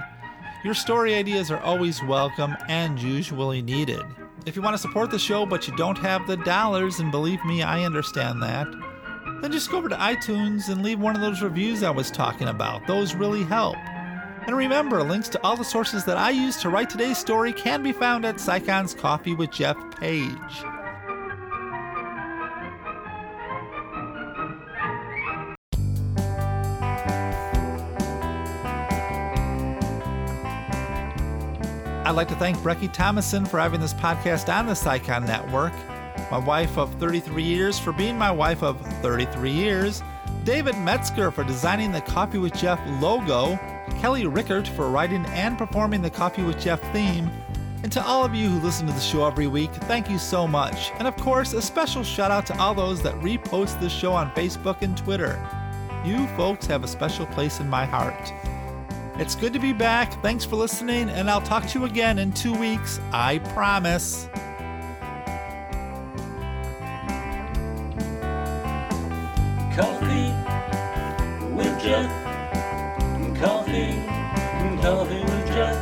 Your 0.63 0.73
story 0.73 1.15
ideas 1.15 1.49
are 1.49 1.61
always 1.61 2.03
welcome 2.03 2.55
and 2.67 3.01
usually 3.01 3.61
needed. 3.61 4.01
If 4.45 4.55
you 4.55 4.61
want 4.61 4.75
to 4.75 4.81
support 4.81 5.09
the 5.09 5.19
show 5.19 5.45
but 5.45 5.67
you 5.67 5.75
don't 5.75 5.97
have 5.97 6.27
the 6.27 6.37
dollars, 6.37 6.99
and 6.99 7.11
believe 7.11 7.43
me, 7.45 7.63
I 7.63 7.85
understand 7.85 8.43
that, 8.43 8.67
then 9.41 9.51
just 9.51 9.71
go 9.71 9.77
over 9.77 9.89
to 9.89 9.95
iTunes 9.95 10.69
and 10.69 10.83
leave 10.83 10.99
one 10.99 11.15
of 11.15 11.21
those 11.21 11.41
reviews 11.41 11.81
I 11.81 11.89
was 11.89 12.11
talking 12.11 12.49
about. 12.49 12.85
Those 12.87 13.15
really 13.15 13.43
help. 13.43 13.77
And 14.49 14.57
remember, 14.57 15.03
links 15.03 15.29
to 15.29 15.43
all 15.43 15.55
the 15.55 15.63
sources 15.63 16.05
that 16.05 16.17
I 16.17 16.31
used 16.31 16.59
to 16.61 16.69
write 16.69 16.89
today's 16.89 17.19
story 17.19 17.53
can 17.53 17.83
be 17.83 17.91
found 17.91 18.25
at 18.25 18.37
CSICON's 18.37 18.95
Coffee 18.95 19.35
with 19.35 19.51
Jeff 19.51 19.77
page. 19.99 20.33
I'd 32.03 32.15
like 32.15 32.27
to 32.29 32.35
thank 32.37 32.57
Brecky 32.57 32.91
Thomason 32.91 33.45
for 33.45 33.59
having 33.59 33.79
this 33.79 33.93
podcast 33.93 34.51
on 34.51 34.65
the 34.65 34.73
Psychon 34.73 35.27
Network, 35.27 35.73
my 36.31 36.39
wife 36.39 36.75
of 36.75 36.91
33 36.95 37.43
years 37.43 37.77
for 37.77 37.93
being 37.93 38.17
my 38.17 38.31
wife 38.31 38.63
of 38.63 38.81
33 39.03 39.51
years, 39.51 40.01
David 40.43 40.75
Metzger 40.79 41.29
for 41.29 41.43
designing 41.43 41.91
the 41.91 42.01
Coffee 42.01 42.39
with 42.39 42.55
Jeff 42.55 42.81
logo, 42.99 43.59
Kelly 43.99 44.25
Rickert 44.25 44.65
for 44.65 44.89
writing 44.89 45.25
and 45.25 45.57
performing 45.57 46.01
the 46.01 46.09
Coffee 46.09 46.41
with 46.41 46.57
Jeff 46.57 46.81
theme, 46.93 47.29
and 47.83 47.91
to 47.91 48.01
all 48.01 48.23
of 48.23 48.33
you 48.33 48.47
who 48.47 48.59
listen 48.59 48.87
to 48.87 48.93
the 48.93 48.99
show 48.99 49.27
every 49.27 49.47
week, 49.47 49.73
thank 49.73 50.09
you 50.09 50.17
so 50.17 50.47
much. 50.47 50.91
And 50.99 51.07
of 51.07 51.17
course, 51.17 51.51
a 51.51 51.61
special 51.61 52.01
shout 52.05 52.31
out 52.31 52.45
to 52.45 52.57
all 52.57 52.73
those 52.73 53.01
that 53.03 53.13
repost 53.15 53.77
the 53.81 53.89
show 53.89 54.13
on 54.13 54.31
Facebook 54.31 54.81
and 54.83 54.97
Twitter. 54.97 55.37
You 56.05 56.27
folks 56.37 56.65
have 56.67 56.85
a 56.85 56.87
special 56.87 57.25
place 57.25 57.59
in 57.59 57.69
my 57.69 57.83
heart. 57.83 58.33
It's 59.17 59.35
good 59.35 59.51
to 59.51 59.59
be 59.59 59.73
back. 59.73 60.21
Thanks 60.21 60.45
for 60.45 60.55
listening, 60.55 61.09
and 61.09 61.29
I'll 61.29 61.41
talk 61.41 61.67
to 61.67 61.79
you 61.79 61.85
again 61.85 62.19
in 62.19 62.31
two 62.31 62.57
weeks. 62.57 63.01
I 63.11 63.39
promise. 63.39 64.29
Coffee 69.75 70.31
with 71.53 71.83
Jeff. 71.83 72.28
Coffee, 74.81 75.19
with 75.19 75.47
Jeff. 75.47 75.77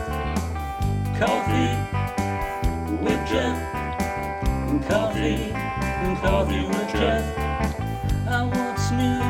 Coffee 1.19 1.69
with 3.03 3.27
Jeff. 3.27 3.57
Coffee, 4.89 5.51
coffee 6.21 6.65
with 6.65 6.91
Jeff. 6.93 7.37
I 8.27 8.43
once 8.43 8.91
knew 8.91 9.21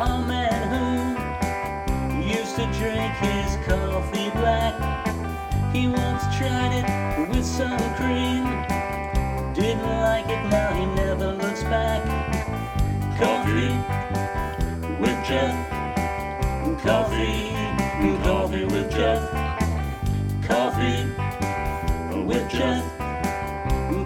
a 0.00 0.24
man 0.26 0.60
who 0.72 2.22
used 2.26 2.56
to 2.56 2.64
drink 2.78 3.12
his 3.20 3.56
coffee 3.66 4.30
black. 4.30 4.74
He 5.74 5.88
once 5.88 6.22
tried 6.36 6.72
it 6.72 7.28
with 7.28 7.44
some 7.44 7.78
cream. 7.96 8.44
Didn't 9.52 9.86
like 10.00 10.26
it, 10.30 10.42
now 10.48 10.72
he 10.72 10.86
never 10.86 11.32
looks 11.32 11.62
back. 11.64 12.02
Coffee 13.18 13.76
with 14.98 15.18
Jeff. 15.26 15.68
Coffee, 16.82 17.61
coffee 18.02 18.64
with 18.64 18.90
Jeff. 18.90 19.30
Coffee 20.42 21.04
with 22.24 22.50
Jeff. 22.50 22.82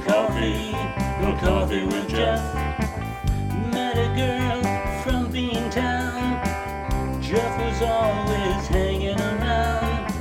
Coffee, 0.04 0.72
coffee 1.40 1.84
with 1.84 2.08
Jeff. 2.08 2.54
Met 3.72 3.96
a 3.96 4.08
girl 4.14 4.62
from 5.02 5.32
Beantown. 5.32 6.42
Jeff 7.22 7.58
was 7.58 7.82
always 7.82 8.66
hanging 8.66 9.18
around. 9.18 10.12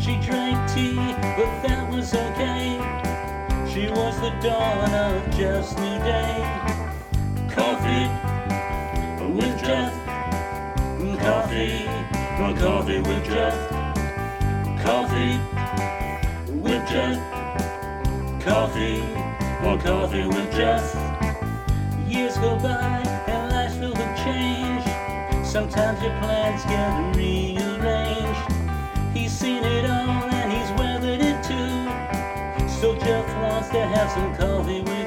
She 0.00 0.18
drank 0.20 0.70
tea, 0.72 0.96
but 1.36 1.62
that 1.62 1.90
was 1.90 2.14
okay. 2.14 2.80
She 3.70 3.90
was 3.90 4.18
the 4.20 4.30
dawn 4.40 4.94
of 4.94 5.36
Jeff's 5.36 5.76
new 5.76 5.98
day. 5.98 6.34
Coffee 7.50 8.27
coffee 12.88 13.00
with 13.00 13.24
Jeff. 13.26 13.70
Coffee 14.82 15.38
with 16.54 16.88
Jeff. 16.88 17.18
Coffee, 18.42 19.02
or 19.62 19.78
coffee 19.78 20.26
with 20.26 20.50
Jeff. 20.52 20.94
Years 22.06 22.38
go 22.38 22.58
by 22.58 23.02
and 23.26 23.52
life's 23.52 23.76
filled 23.76 23.98
with 23.98 24.16
change. 24.24 24.84
Sometimes 25.46 26.00
your 26.00 26.16
plans 26.18 26.64
get 26.64 27.14
rearranged. 27.14 28.52
He's 29.14 29.32
seen 29.32 29.64
it 29.64 29.84
all 29.84 30.24
and 30.32 30.50
he's 30.50 30.70
weathered 30.80 31.20
it 31.20 31.42
too. 31.44 32.70
So 32.80 32.94
Jeff 32.96 33.26
wants 33.42 33.68
to 33.68 33.80
have 33.80 34.10
some 34.12 34.34
coffee 34.36 34.80
with 34.80 34.97